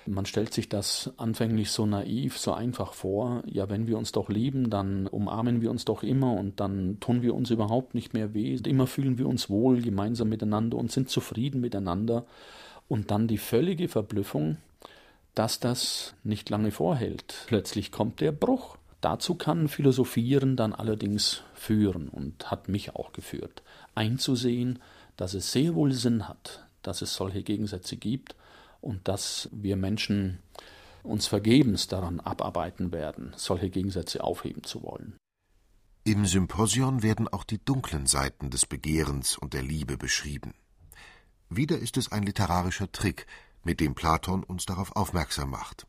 Man 0.06 0.26
stellt 0.26 0.54
sich 0.54 0.68
das 0.70 1.12
anfänglich 1.18 1.72
so 1.72 1.86
naiv, 1.86 2.38
so 2.38 2.54
einfach 2.54 2.94
vor, 2.94 3.42
ja, 3.46 3.70
wenn 3.70 3.88
wir 3.88 3.98
uns 3.98 4.12
doch 4.12 4.30
lieben, 4.30 4.70
dann 4.70 5.08
umarmen 5.08 5.62
wir 5.62 5.72
uns 5.72 5.86
doch 5.86 6.04
immer 6.04 6.34
und 6.34 6.60
dann 6.60 7.00
tun 7.00 7.22
wir 7.22 7.34
uns 7.34 7.50
überhaupt 7.52 7.96
nicht 7.96 8.14
mehr 8.14 8.34
weh. 8.34 8.60
Immer 8.68 8.86
fühlen 8.86 9.18
wir 9.18 9.28
uns 9.28 9.50
wohl 9.50 9.82
gemeinsam 9.82 10.28
miteinander 10.30 10.78
und 10.78 10.92
sind 10.92 11.10
zufrieden 11.10 11.62
miteinander. 11.62 12.26
Und 12.90 13.12
dann 13.12 13.28
die 13.28 13.38
völlige 13.38 13.88
Verblüffung, 13.88 14.58
dass 15.36 15.60
das 15.60 16.14
nicht 16.24 16.50
lange 16.50 16.72
vorhält. 16.72 17.46
Plötzlich 17.48 17.92
kommt 17.92 18.22
der 18.22 18.32
Bruch. 18.32 18.78
Dazu 19.02 19.36
kann 19.36 19.68
Philosophieren 19.68 20.56
dann 20.56 20.74
allerdings 20.74 21.44
führen 21.54 22.08
und 22.08 22.50
hat 22.50 22.70
mich 22.70 22.96
auch 22.96 23.12
geführt, 23.12 23.62
einzusehen, 23.96 24.80
dass 25.18 25.34
es 25.34 25.52
sehr 25.52 25.76
wohl 25.76 25.92
Sinn 25.92 26.28
hat, 26.28 26.66
dass 26.82 27.02
es 27.02 27.14
solche 27.14 27.44
Gegensätze 27.44 27.98
gibt 27.98 28.36
und 28.80 29.08
dass 29.08 29.50
wir 29.52 29.76
Menschen 29.76 30.40
uns 31.04 31.28
vergebens 31.28 31.88
daran 31.88 32.22
abarbeiten 32.22 32.94
werden, 32.94 33.34
solche 33.36 33.70
Gegensätze 33.70 34.24
aufheben 34.24 34.64
zu 34.64 34.84
wollen. 34.84 35.18
Im 36.06 36.26
Symposion 36.26 37.04
werden 37.04 37.28
auch 37.28 37.44
die 37.44 37.64
dunklen 37.64 38.08
Seiten 38.08 38.50
des 38.50 38.66
Begehrens 38.66 39.38
und 39.38 39.54
der 39.54 39.64
Liebe 39.64 39.98
beschrieben. 39.98 40.54
Wieder 41.50 41.78
ist 41.78 41.98
es 41.98 42.12
ein 42.12 42.24
literarischer 42.24 42.92
Trick, 42.92 43.26
mit 43.64 43.80
dem 43.80 43.96
Platon 43.96 44.44
uns 44.44 44.66
darauf 44.66 44.96
aufmerksam 44.96 45.50
macht. 45.50 45.88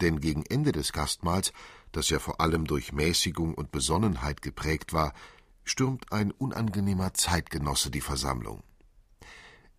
Denn 0.00 0.20
gegen 0.20 0.44
Ende 0.46 0.72
des 0.72 0.92
Gastmahls, 0.92 1.52
das 1.92 2.08
ja 2.10 2.18
vor 2.18 2.40
allem 2.40 2.66
durch 2.66 2.92
Mäßigung 2.92 3.54
und 3.54 3.72
Besonnenheit 3.72 4.42
geprägt 4.42 4.92
war, 4.92 5.12
stürmt 5.64 6.12
ein 6.12 6.30
unangenehmer 6.30 7.14
Zeitgenosse 7.14 7.90
die 7.90 8.00
Versammlung. 8.00 8.62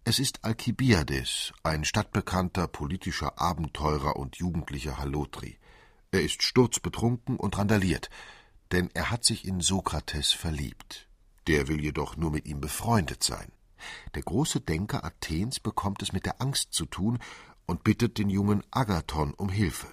Es 0.03 0.19
ist 0.19 0.43
Alkibiades, 0.43 1.53
ein 1.63 1.85
stadtbekannter 1.85 2.67
politischer 2.67 3.39
Abenteurer 3.39 4.15
und 4.15 4.37
jugendlicher 4.37 4.97
Halotri. 4.97 5.59
Er 6.11 6.23
ist 6.23 6.41
sturzbetrunken 6.41 7.37
und 7.37 7.57
randaliert, 7.57 8.09
denn 8.71 8.89
er 8.93 9.11
hat 9.11 9.23
sich 9.23 9.45
in 9.45 9.61
Sokrates 9.61 10.31
verliebt. 10.31 11.07
Der 11.47 11.67
will 11.67 11.79
jedoch 11.81 12.17
nur 12.17 12.31
mit 12.31 12.45
ihm 12.45 12.61
befreundet 12.61 13.23
sein. 13.23 13.51
Der 14.15 14.23
große 14.23 14.61
Denker 14.61 15.03
Athens 15.03 15.59
bekommt 15.59 16.01
es 16.01 16.13
mit 16.13 16.25
der 16.25 16.41
Angst 16.41 16.73
zu 16.73 16.85
tun 16.85 17.19
und 17.65 17.83
bittet 17.83 18.17
den 18.17 18.29
jungen 18.29 18.63
Agathon 18.71 19.33
um 19.33 19.49
Hilfe. 19.49 19.87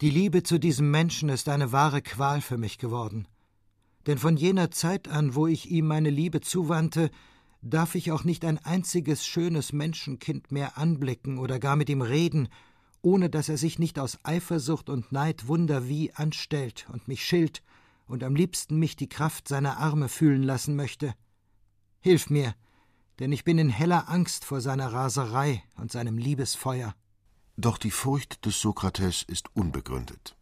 Die 0.00 0.10
Liebe 0.10 0.42
zu 0.42 0.58
diesem 0.58 0.90
Menschen 0.90 1.28
ist 1.28 1.48
eine 1.48 1.72
wahre 1.72 2.00
Qual 2.00 2.40
für 2.40 2.56
mich 2.56 2.78
geworden. 2.78 3.28
Denn 4.06 4.16
von 4.16 4.36
jener 4.36 4.70
Zeit 4.70 5.08
an, 5.08 5.34
wo 5.34 5.46
ich 5.46 5.70
ihm 5.70 5.86
meine 5.86 6.08
Liebe 6.08 6.40
zuwandte, 6.40 7.10
darf 7.62 7.94
ich 7.94 8.10
auch 8.10 8.24
nicht 8.24 8.44
ein 8.44 8.58
einziges 8.58 9.26
schönes 9.26 9.72
Menschenkind 9.72 10.50
mehr 10.50 10.78
anblicken 10.78 11.38
oder 11.38 11.58
gar 11.58 11.76
mit 11.76 11.90
ihm 11.90 12.00
reden, 12.00 12.48
ohne 13.02 13.30
dass 13.30 13.48
er 13.48 13.58
sich 13.58 13.78
nicht 13.78 13.98
aus 13.98 14.18
Eifersucht 14.24 14.88
und 14.88 15.12
Neid 15.12 15.48
wunder 15.48 15.88
wie 15.88 16.12
anstellt 16.14 16.86
und 16.92 17.08
mich 17.08 17.24
schilt 17.24 17.62
und 18.06 18.24
am 18.24 18.34
liebsten 18.34 18.78
mich 18.78 18.96
die 18.96 19.08
Kraft 19.08 19.48
seiner 19.48 19.78
Arme 19.78 20.08
fühlen 20.08 20.42
lassen 20.42 20.76
möchte. 20.76 21.14
Hilf 22.00 22.30
mir, 22.30 22.54
denn 23.20 23.32
ich 23.32 23.44
bin 23.44 23.58
in 23.58 23.68
heller 23.68 24.08
Angst 24.08 24.44
vor 24.44 24.60
seiner 24.60 24.92
Raserei 24.92 25.62
und 25.76 25.92
seinem 25.92 26.18
Liebesfeuer. 26.18 26.94
Doch 27.56 27.78
die 27.78 27.90
Furcht 27.90 28.44
des 28.46 28.60
Sokrates 28.60 29.22
ist 29.22 29.54
unbegründet. 29.54 30.36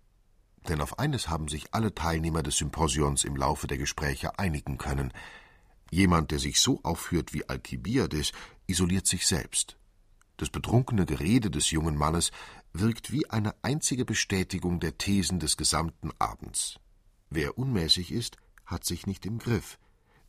Denn 0.69 0.81
auf 0.81 0.99
eines 0.99 1.29
haben 1.29 1.49
sich 1.49 1.75
alle 1.75 1.95
Teilnehmer 1.95 2.43
des 2.43 2.57
Symposions 2.57 3.25
im 3.25 3.37
Laufe 3.37 3.67
der 3.67 3.79
Gespräche 3.79 4.39
einigen 4.39 4.79
können, 4.79 5.13
Jemand, 5.91 6.31
der 6.31 6.39
sich 6.39 6.61
so 6.61 6.81
aufführt 6.83 7.33
wie 7.33 7.49
Alkibiades, 7.49 8.33
isoliert 8.67 9.07
sich 9.07 9.27
selbst. 9.27 9.79
Das 10.37 10.51
betrunkene 10.51 11.07
Gerede 11.07 11.51
des 11.51 11.71
jungen 11.71 11.97
Mannes 11.97 12.31
wirkt 12.73 13.11
wie 13.11 13.29
eine 13.31 13.55
einzige 13.63 14.05
Bestätigung 14.05 14.81
der 14.81 14.99
Thesen 14.99 15.41
des 15.41 15.57
gesamten 15.57 16.11
Abends. 16.19 16.79
Wer 17.31 17.59
unmäßig 17.59 18.13
ist, 18.13 18.37
hat 18.67 18.85
sich 18.85 19.07
nicht 19.07 19.25
im 19.27 19.39
Griff. 19.39 19.79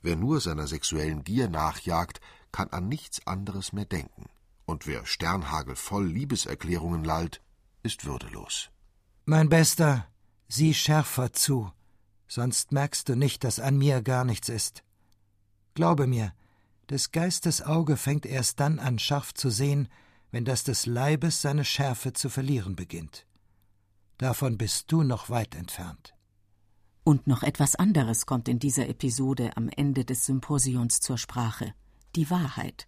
Wer 0.02 0.16
nur 0.16 0.40
seiner 0.40 0.66
sexuellen 0.66 1.24
Gier 1.24 1.50
nachjagt, 1.50 2.22
kann 2.52 2.70
an 2.70 2.88
nichts 2.88 3.26
anderes 3.28 3.74
mehr 3.74 3.86
denken. 3.86 4.26
Und 4.66 4.88
wer 4.88 5.06
sternhagelvoll 5.06 6.06
Liebeserklärungen 6.06 7.04
lallt, 7.04 7.42
ist 7.84 8.06
würdelos. 8.06 8.70
Mein 9.26 9.50
Bester, 9.50 10.08
sieh 10.48 10.74
schärfer 10.74 11.34
zu, 11.34 11.72
sonst 12.28 12.72
merkst 12.72 13.10
du 13.10 13.16
nicht, 13.16 13.44
dass 13.44 13.60
an 13.60 13.78
mir 13.78 14.02
gar 14.02 14.26
nichts 14.26 14.50
ist. 14.50 14.84
Glaube 15.74 16.08
mir, 16.08 16.34
des 16.90 17.12
Geistes 17.12 17.62
Auge 17.62 17.98
fängt 17.98 18.26
erst 18.26 18.60
dann 18.60 18.80
an, 18.80 19.00
scharf 19.00 19.34
zu 19.34 19.50
sehen, 19.50 19.88
wenn 20.32 20.46
das 20.46 20.64
des 20.64 20.86
Leibes 20.86 21.42
seine 21.42 21.66
Schärfe 21.66 22.14
zu 22.14 22.30
verlieren 22.30 22.76
beginnt. 22.76 23.26
Davon 24.18 24.58
bist 24.58 24.92
du 24.92 25.04
noch 25.04 25.30
weit 25.30 25.56
entfernt. 25.56 26.14
Und 27.04 27.28
noch 27.28 27.44
etwas 27.44 27.76
anderes 27.76 28.26
kommt 28.26 28.48
in 28.48 28.60
dieser 28.60 28.88
Episode 28.90 29.56
am 29.56 29.70
Ende 29.70 30.06
des 30.06 30.26
Symposions 30.26 31.00
zur 31.00 31.18
Sprache: 31.18 31.74
die 32.16 32.30
Wahrheit. 32.30 32.88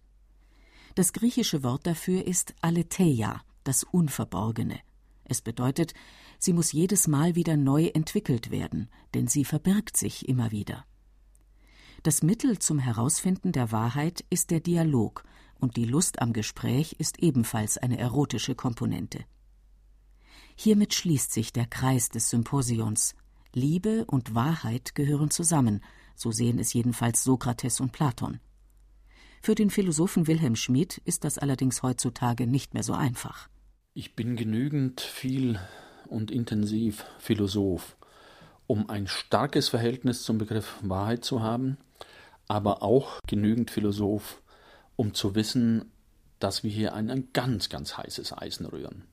Das 0.94 1.12
griechische 1.12 1.62
Wort 1.62 1.86
dafür 1.86 2.26
ist 2.26 2.54
Aletheia, 2.60 3.42
das 3.64 3.84
Unverborgene. 3.84 4.80
Es 5.24 5.40
bedeutet, 5.40 5.94
sie 6.38 6.52
muss 6.52 6.72
jedes 6.72 7.08
Mal 7.08 7.34
wieder 7.34 7.56
neu 7.56 7.86
entwickelt 7.86 8.50
werden, 8.50 8.90
denn 9.14 9.28
sie 9.28 9.44
verbirgt 9.44 9.96
sich 9.96 10.28
immer 10.28 10.50
wieder. 10.50 10.84
Das 12.02 12.22
Mittel 12.22 12.58
zum 12.58 12.78
Herausfinden 12.78 13.52
der 13.52 13.70
Wahrheit 13.70 14.24
ist 14.28 14.50
der 14.50 14.60
Dialog, 14.60 15.24
und 15.60 15.76
die 15.76 15.84
Lust 15.84 16.20
am 16.20 16.32
Gespräch 16.32 16.96
ist 16.98 17.22
ebenfalls 17.22 17.78
eine 17.78 17.96
erotische 17.96 18.56
Komponente. 18.56 19.24
Hiermit 20.56 20.92
schließt 20.94 21.32
sich 21.32 21.52
der 21.52 21.66
Kreis 21.66 22.08
des 22.08 22.28
Symposions. 22.28 23.14
Liebe 23.54 24.04
und 24.06 24.34
Wahrheit 24.34 24.94
gehören 24.94 25.30
zusammen, 25.30 25.80
so 26.16 26.32
sehen 26.32 26.58
es 26.58 26.72
jedenfalls 26.72 27.22
Sokrates 27.22 27.80
und 27.80 27.92
Platon. 27.92 28.40
Für 29.42 29.54
den 29.54 29.70
Philosophen 29.70 30.26
Wilhelm 30.26 30.56
Schmid 30.56 31.02
ist 31.04 31.24
das 31.24 31.36
allerdings 31.36 31.82
heutzutage 31.82 32.46
nicht 32.46 32.74
mehr 32.74 32.82
so 32.82 32.94
einfach. 32.94 33.48
Ich 33.92 34.14
bin 34.14 34.36
genügend 34.36 35.00
viel 35.00 35.58
und 36.08 36.30
intensiv 36.30 37.04
Philosoph, 37.18 37.96
um 38.66 38.88
ein 38.88 39.06
starkes 39.06 39.68
Verhältnis 39.68 40.22
zum 40.22 40.38
Begriff 40.38 40.78
Wahrheit 40.82 41.24
zu 41.24 41.42
haben 41.42 41.76
aber 42.52 42.82
auch 42.82 43.18
genügend 43.26 43.70
Philosoph, 43.70 44.42
um 44.96 45.14
zu 45.14 45.34
wissen, 45.34 45.90
dass 46.38 46.62
wir 46.62 46.70
hier 46.70 46.94
ein, 46.94 47.10
ein 47.10 47.28
ganz, 47.32 47.70
ganz 47.70 47.96
heißes 47.96 48.36
Eisen 48.36 48.66
rühren. 48.66 49.04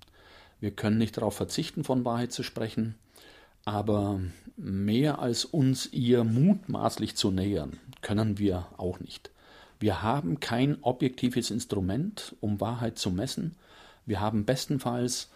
Wir 0.59 0.71
können 0.71 0.97
nicht 0.97 1.15
darauf 1.15 1.35
verzichten, 1.35 1.83
von 1.85 2.03
Wahrheit 2.03 2.33
zu 2.33 2.43
sprechen, 2.43 2.95
aber 3.63 4.19
mehr 4.57 5.19
als 5.19 5.45
uns 5.45 5.85
ihr 5.93 6.25
mutmaßlich 6.25 7.15
zu 7.15 7.31
nähern, 7.31 7.79
können 8.01 8.39
wir 8.39 8.67
auch 8.77 8.99
nicht. 8.99 9.31
Wir 9.79 10.01
haben 10.01 10.39
kein 10.41 10.83
objektives 10.83 11.51
Instrument, 11.51 12.35
um 12.41 12.59
Wahrheit 12.59 12.99
zu 12.99 13.11
messen. 13.11 13.55
Wir 14.05 14.19
haben 14.19 14.43
bestenfalls 14.45 15.31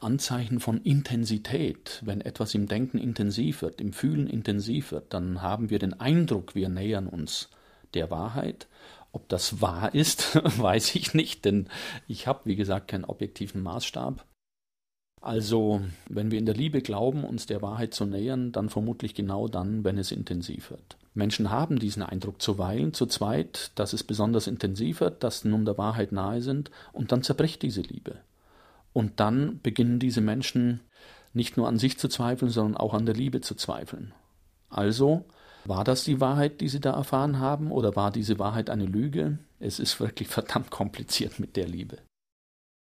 Anzeichen 0.00 0.58
von 0.58 0.80
Intensität. 0.82 2.02
Wenn 2.04 2.20
etwas 2.20 2.54
im 2.54 2.66
Denken 2.66 2.98
intensiv 2.98 3.62
wird, 3.62 3.80
im 3.80 3.92
Fühlen 3.92 4.26
intensiv 4.26 4.90
wird, 4.90 5.14
dann 5.14 5.42
haben 5.42 5.70
wir 5.70 5.78
den 5.78 5.98
Eindruck, 5.98 6.54
wir 6.54 6.68
nähern 6.68 7.06
uns 7.06 7.50
der 7.94 8.10
Wahrheit. 8.10 8.66
Ob 9.12 9.28
das 9.28 9.60
wahr 9.60 9.94
ist, 9.94 10.34
weiß 10.60 10.96
ich 10.96 11.14
nicht, 11.14 11.44
denn 11.44 11.68
ich 12.08 12.26
habe, 12.26 12.40
wie 12.46 12.56
gesagt, 12.56 12.88
keinen 12.88 13.04
objektiven 13.04 13.62
Maßstab. 13.62 14.26
Also, 15.20 15.80
wenn 16.08 16.30
wir 16.30 16.38
in 16.38 16.46
der 16.46 16.54
Liebe 16.56 16.82
glauben, 16.82 17.24
uns 17.24 17.46
der 17.46 17.62
Wahrheit 17.62 17.94
zu 17.94 18.04
nähern, 18.04 18.52
dann 18.52 18.68
vermutlich 18.68 19.14
genau 19.14 19.48
dann, 19.48 19.84
wenn 19.84 19.96
es 19.96 20.10
intensiv 20.10 20.70
wird. 20.70 20.98
Menschen 21.14 21.50
haben 21.50 21.78
diesen 21.78 22.02
Eindruck 22.02 22.42
zuweilen, 22.42 22.92
zu 22.92 23.06
zweit, 23.06 23.70
dass 23.76 23.92
es 23.92 24.02
besonders 24.02 24.48
intensiv 24.48 25.00
wird, 25.00 25.22
dass 25.22 25.40
sie 25.40 25.48
nun 25.48 25.64
der 25.64 25.78
Wahrheit 25.78 26.10
nahe 26.10 26.42
sind, 26.42 26.70
und 26.92 27.12
dann 27.12 27.22
zerbricht 27.22 27.62
diese 27.62 27.82
Liebe. 27.82 28.16
Und 28.92 29.20
dann 29.20 29.60
beginnen 29.62 30.00
diese 30.00 30.20
Menschen 30.20 30.80
nicht 31.32 31.56
nur 31.56 31.68
an 31.68 31.78
sich 31.78 31.98
zu 31.98 32.08
zweifeln, 32.08 32.50
sondern 32.50 32.76
auch 32.76 32.94
an 32.94 33.06
der 33.06 33.14
Liebe 33.14 33.40
zu 33.40 33.54
zweifeln. 33.54 34.12
Also, 34.68 35.24
war 35.64 35.84
das 35.84 36.04
die 36.04 36.20
Wahrheit, 36.20 36.60
die 36.60 36.68
sie 36.68 36.80
da 36.80 36.92
erfahren 36.92 37.38
haben, 37.38 37.70
oder 37.70 37.94
war 37.96 38.10
diese 38.10 38.38
Wahrheit 38.38 38.68
eine 38.68 38.86
Lüge? 38.86 39.38
Es 39.60 39.78
ist 39.78 40.00
wirklich 40.00 40.28
verdammt 40.28 40.70
kompliziert 40.70 41.38
mit 41.38 41.56
der 41.56 41.68
Liebe. 41.68 41.98